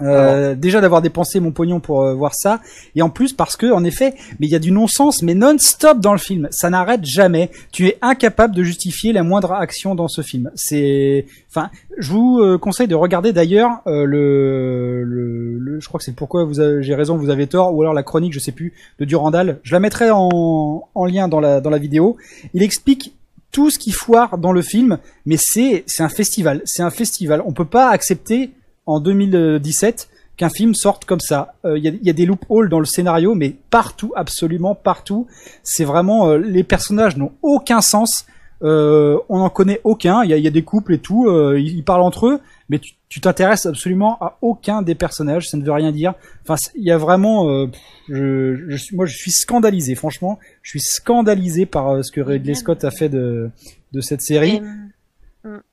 [0.00, 2.60] Euh, déjà d'avoir dépensé mon pognon pour euh, voir ça.
[2.96, 6.00] Et en plus parce que en effet mais il y a du non-sens mais non-stop
[6.00, 6.48] dans le film.
[6.50, 7.50] Ça n'arrête jamais.
[7.72, 10.50] Tu es incapable de justifier la moindre action dans ce film.
[10.54, 15.98] C'est enfin je vous euh, conseille de regarder d'ailleurs euh, le, le, le- je crois
[15.98, 18.40] que c'est pourquoi vous avez- j'ai raison vous avez tort ou alors la chronique je
[18.40, 19.60] sais plus de Durandal.
[19.62, 22.16] Je la mettrai en, en lien dans la dans la vidéo.
[22.54, 23.14] Il explique
[23.52, 27.52] tout ce qui foire dans le film mais c'est un festival c'est un festival on
[27.52, 28.50] peut pas accepter
[28.86, 31.54] en 2017 qu'un film sorte comme ça.
[31.64, 35.26] Euh, Il y, a, y a des loopholes dans le scénario, mais partout, absolument partout.
[35.62, 38.24] C'est vraiment euh, les personnages n'ont aucun sens.
[38.62, 40.24] Euh, on n'en connaît aucun.
[40.24, 41.28] Il y a, y a des couples et tout.
[41.28, 45.48] euh, ils parlent entre eux, mais tu t'intéresses absolument à aucun des personnages.
[45.50, 46.14] Ça ne veut rien dire.
[46.42, 47.48] Enfin, c'est- il y a vraiment.
[47.48, 49.94] euh, pff, je, je suis, moi, je suis scandalisé.
[49.94, 53.50] Franchement, je suis scandalisé par euh, ce que Ridley Scott a fait de
[53.92, 54.62] de cette série.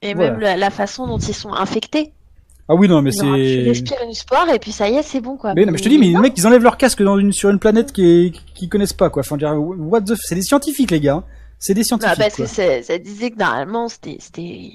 [0.01, 0.31] Et, et Voilà.
[0.31, 2.11] même la, la façon dont ils sont infectés.
[2.71, 3.63] Ah oui, non, mais Genre, Tu c'est.
[3.69, 5.53] respires une espoir et puis ça y est, c'est bon quoi.
[5.55, 7.31] Mais non, mais je te dis, mais les mecs, ils enlèvent leur casque dans une,
[7.31, 9.21] sur une planète qui est, qui connaissent pas, quoi.
[9.21, 11.15] Enfin, what the, c'est des scientifiques, les gars.
[11.15, 11.23] hein.
[11.61, 12.17] C'est des Bah, scientifiques.
[12.17, 12.45] parce quoi.
[12.45, 14.71] que ça, disait que normalement c'était c'était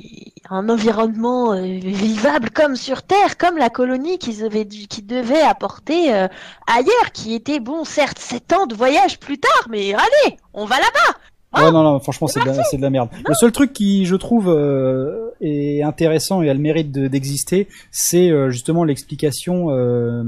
[0.51, 5.41] un environnement euh, vivable comme sur Terre, comme la colonie qu'ils avaient dû, qu'ils devaient
[5.41, 6.29] apporter euh,
[6.67, 10.77] ailleurs, qui était bon certes sept ans de voyage plus tard, mais allez, on va
[10.77, 11.19] là-bas.
[11.57, 13.09] Ouais, non, non, franchement, c'est de, de la merde.
[13.29, 17.69] Le seul truc qui, je trouve, euh, est intéressant et a le mérite de- d'exister,
[17.93, 19.71] c'est euh, justement l'explication.
[19.71, 20.25] euh,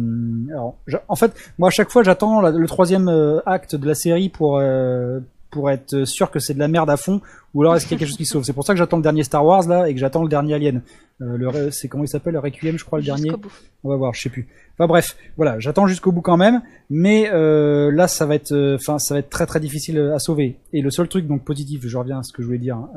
[0.52, 3.96] alors, je- en fait, moi, à chaque fois, j'attends le troisième euh, acte de la
[3.96, 5.18] série pour euh,
[5.51, 7.20] pour être sûr que c'est de la merde à fond,
[7.57, 8.44] ou alors est-ce qu'il y a quelque chose qui sauve?
[8.44, 10.52] C'est pour ça que j'attends le dernier Star Wars là et que j'attends le dernier
[10.54, 10.82] Alien.
[11.22, 13.30] Euh, le, c'est comment il s'appelle, le Requiem, je crois, le dernier.
[13.30, 13.50] Bout.
[13.82, 14.46] On va voir, je sais plus.
[14.74, 18.74] Enfin bref, voilà, j'attends jusqu'au bout quand même, mais euh, là ça va être, euh,
[18.74, 20.57] enfin ça va être très très difficile à sauver.
[20.74, 22.90] Et le seul truc donc positif, je reviens à ce que je voulais dire, hein,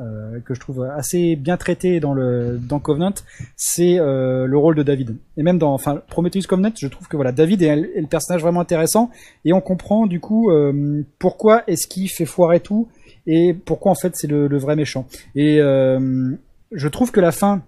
[0.44, 3.14] que je trouve assez bien traité dans le dans Covenant,
[3.56, 5.16] c'est le rôle de David.
[5.38, 8.42] Et même dans, enfin Prometheus Covenant, je trouve que voilà, David est, est le personnage
[8.42, 9.10] vraiment intéressant
[9.46, 10.50] et on comprend du coup
[11.18, 12.88] pourquoi est-ce qu'il fait foirer tout
[13.26, 15.06] et pourquoi en fait c'est le, le vrai méchant.
[15.34, 16.32] Et euh,
[16.72, 17.62] je trouve que la fin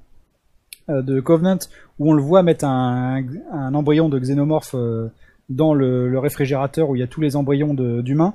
[0.88, 1.58] euh, de Covenant
[1.98, 3.22] où on le voit mettre un,
[3.52, 5.08] un embryon de xénomorphe euh,
[5.48, 8.34] dans le, le réfrigérateur où il y a tous les embryons d'humains.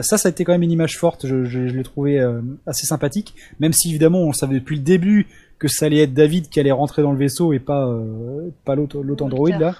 [0.00, 1.26] Ça, ça a été quand même une image forte.
[1.26, 2.18] Je, je, je l'ai trouvé
[2.66, 5.26] assez sympathique, même si évidemment on savait depuis le début
[5.58, 8.76] que ça allait être David qui allait rentrer dans le vaisseau et pas euh, pas
[8.76, 8.96] l'autre
[9.26, 9.76] androïde là.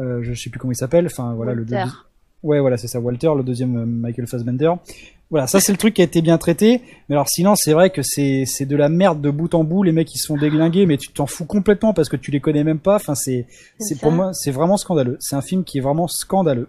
[0.00, 1.06] Euh, je sais plus comment il s'appelle.
[1.06, 1.76] Enfin voilà le Walter.
[1.76, 1.78] deux-
[2.42, 4.72] Ouais, voilà, c'est ça, Walter, le deuxième Michael Fassbender.
[5.30, 6.82] Voilà, ça c'est le truc qui a été bien traité.
[7.08, 9.82] Mais alors sinon, c'est vrai que c'est c'est de la merde de bout en bout.
[9.82, 12.38] Les mecs ils se font déglinguer, mais tu t'en fous complètement parce que tu les
[12.40, 12.94] connais même pas.
[12.96, 13.46] Enfin, c'est
[13.80, 15.16] C'est pour moi c'est vraiment scandaleux.
[15.20, 16.68] C'est un film qui est vraiment scandaleux.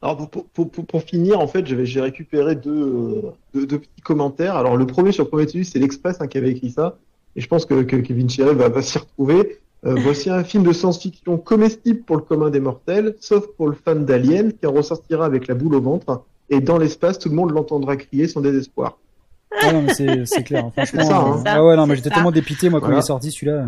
[0.00, 3.22] Alors pour, pour, pour, pour- pour finir, en fait, j'avais- j'ai récupéré deux,
[3.54, 4.56] deux, deux petits commentaires.
[4.56, 6.98] Alors le premier sur Prometheus, c'est l'Express hein, qui avait écrit ça,
[7.36, 9.58] et je pense que, que Kevin Chiré va, va s'y retrouver.
[9.86, 13.74] Euh, voici un film de science-fiction comestible pour le commun des mortels, sauf pour le
[13.74, 17.34] fan d'Alien, qui en ressortira avec la boule au ventre, et dans l'espace, tout le
[17.34, 18.98] monde l'entendra crier son désespoir.
[19.62, 20.70] Ah non, mais c'est c'est clair.
[20.72, 21.36] Franchement, C'est ça, hein.
[21.38, 23.00] euh, ah ouais, non, mais j'étais tellement dépité moi quand Voilà.
[23.00, 23.66] il est sorti celui-là.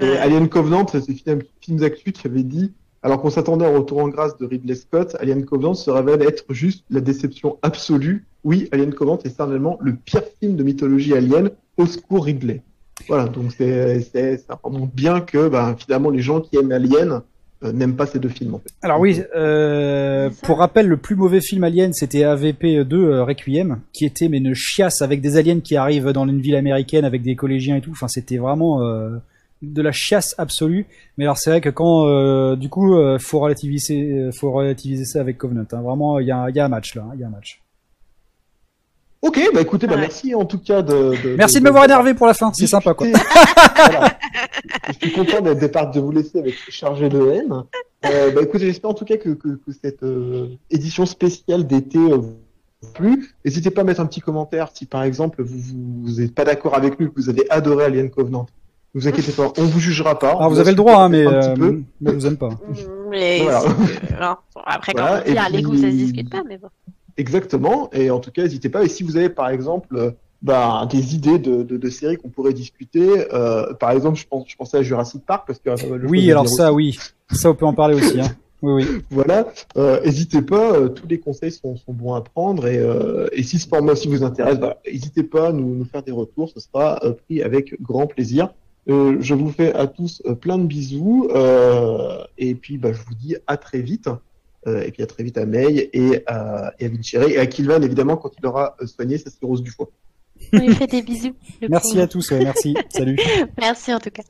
[0.00, 0.16] Et.
[0.18, 3.98] Alien Covenant, c'est film, film d'actu qui avait dit, alors qu'on s'attendait à un retour
[4.02, 8.26] en grâce de Ridley Scott, Alien Covenant se révèle être juste la déception absolue.
[8.44, 11.50] Oui, Alien Covenant est certainement le pire film de mythologie alien.
[11.78, 12.62] Au secours Ridley.
[13.08, 17.22] Voilà, donc c'est, c'est, ça remonte bien que, ben, finalement, les gens qui aiment Alien
[17.66, 18.70] euh, n'aiment pas ces deux films, en fait.
[18.82, 20.46] Alors oui, euh, ça.
[20.46, 24.54] pour rappel, le plus mauvais film Alien, c'était AVP2 euh, Requiem, qui était mais une
[24.54, 27.90] chiasse avec des aliens qui arrivent dans une ville américaine avec des collégiens et tout.
[27.92, 29.16] Enfin, c'était vraiment euh,
[29.62, 30.86] de la chiasse absolue.
[31.16, 35.04] Mais alors c'est vrai que quand, euh, du coup, euh, faut relativiser, euh, faut relativiser
[35.04, 35.64] ça avec Covenant.
[35.72, 35.82] hein.
[35.82, 37.30] Vraiment, il y a, il y a un match là, hein, il y a un
[37.30, 37.62] match.
[39.26, 40.00] Ok, bah écoutez, bah, Ouais.
[40.02, 41.14] merci en tout cas de.
[41.22, 43.06] de Merci de m'avoir énervé pour la fin, c'est sympa quoi.
[43.76, 44.18] Voilà.
[44.88, 47.64] Je suis content d'être départ de vous laisser avec chargé de haine.
[48.04, 51.98] Euh, bah écoutez, j'espère en tout cas que, que, que cette euh, édition spéciale d'été
[51.98, 52.34] euh, vous
[52.84, 53.30] a plu.
[53.44, 55.58] N'hésitez pas à mettre un petit commentaire si par exemple vous
[56.04, 58.46] vous n'êtes pas d'accord avec nous, que vous avez adoré Alien Covenant.
[58.94, 60.28] Ne vous inquiétez pas, on vous jugera pas.
[60.30, 61.80] Alors On vous avez le droit, hein, mais, un petit euh, peu.
[62.00, 62.50] mais vous aime pas.
[63.10, 63.62] Mais Voilà.
[64.20, 64.36] non.
[64.64, 66.68] Après, quand Voilà, on dit les goûts, puis- ça se discute pas, mais bon.
[67.16, 67.88] Exactement.
[67.92, 68.84] Et en tout cas, n'hésitez pas.
[68.84, 70.10] Et si vous avez, par exemple, euh,
[70.42, 74.44] bah, des idées de, de, de séries qu'on pourrait discuter, euh, par exemple, je pense,
[74.48, 76.98] je pensais à Jurassic Park parce que euh, Oui, alors ça, aussi.
[77.30, 78.20] oui, ça on peut en parler aussi.
[78.20, 78.28] Hein.
[78.62, 79.02] Oui, oui.
[79.10, 79.46] Voilà.
[79.76, 80.72] Euh, n'hésitez pas.
[80.74, 82.66] euh, tous les conseils sont, sont bons à prendre.
[82.66, 85.84] Et, euh, et si ce format aussi vous intéresse, bah, n'hésitez pas à nous, nous
[85.84, 86.50] faire des retours.
[86.50, 88.48] Ce sera euh, pris avec grand plaisir.
[88.88, 91.28] Euh, je vous fais à tous euh, plein de bisous.
[91.34, 94.08] euh, et puis, bah, je vous dis à très vite.
[94.66, 97.46] Euh, et puis à très vite à May et à, et à Vincere et à
[97.46, 99.90] Kilvan évidemment quand il aura euh, soigné sa cirrhose du foie.
[100.52, 101.34] On lui fait des bisous.
[101.68, 102.02] Merci pauvre.
[102.02, 102.74] à tous, ouais, merci.
[102.90, 103.18] Salut.
[103.58, 104.22] Merci en tout cas.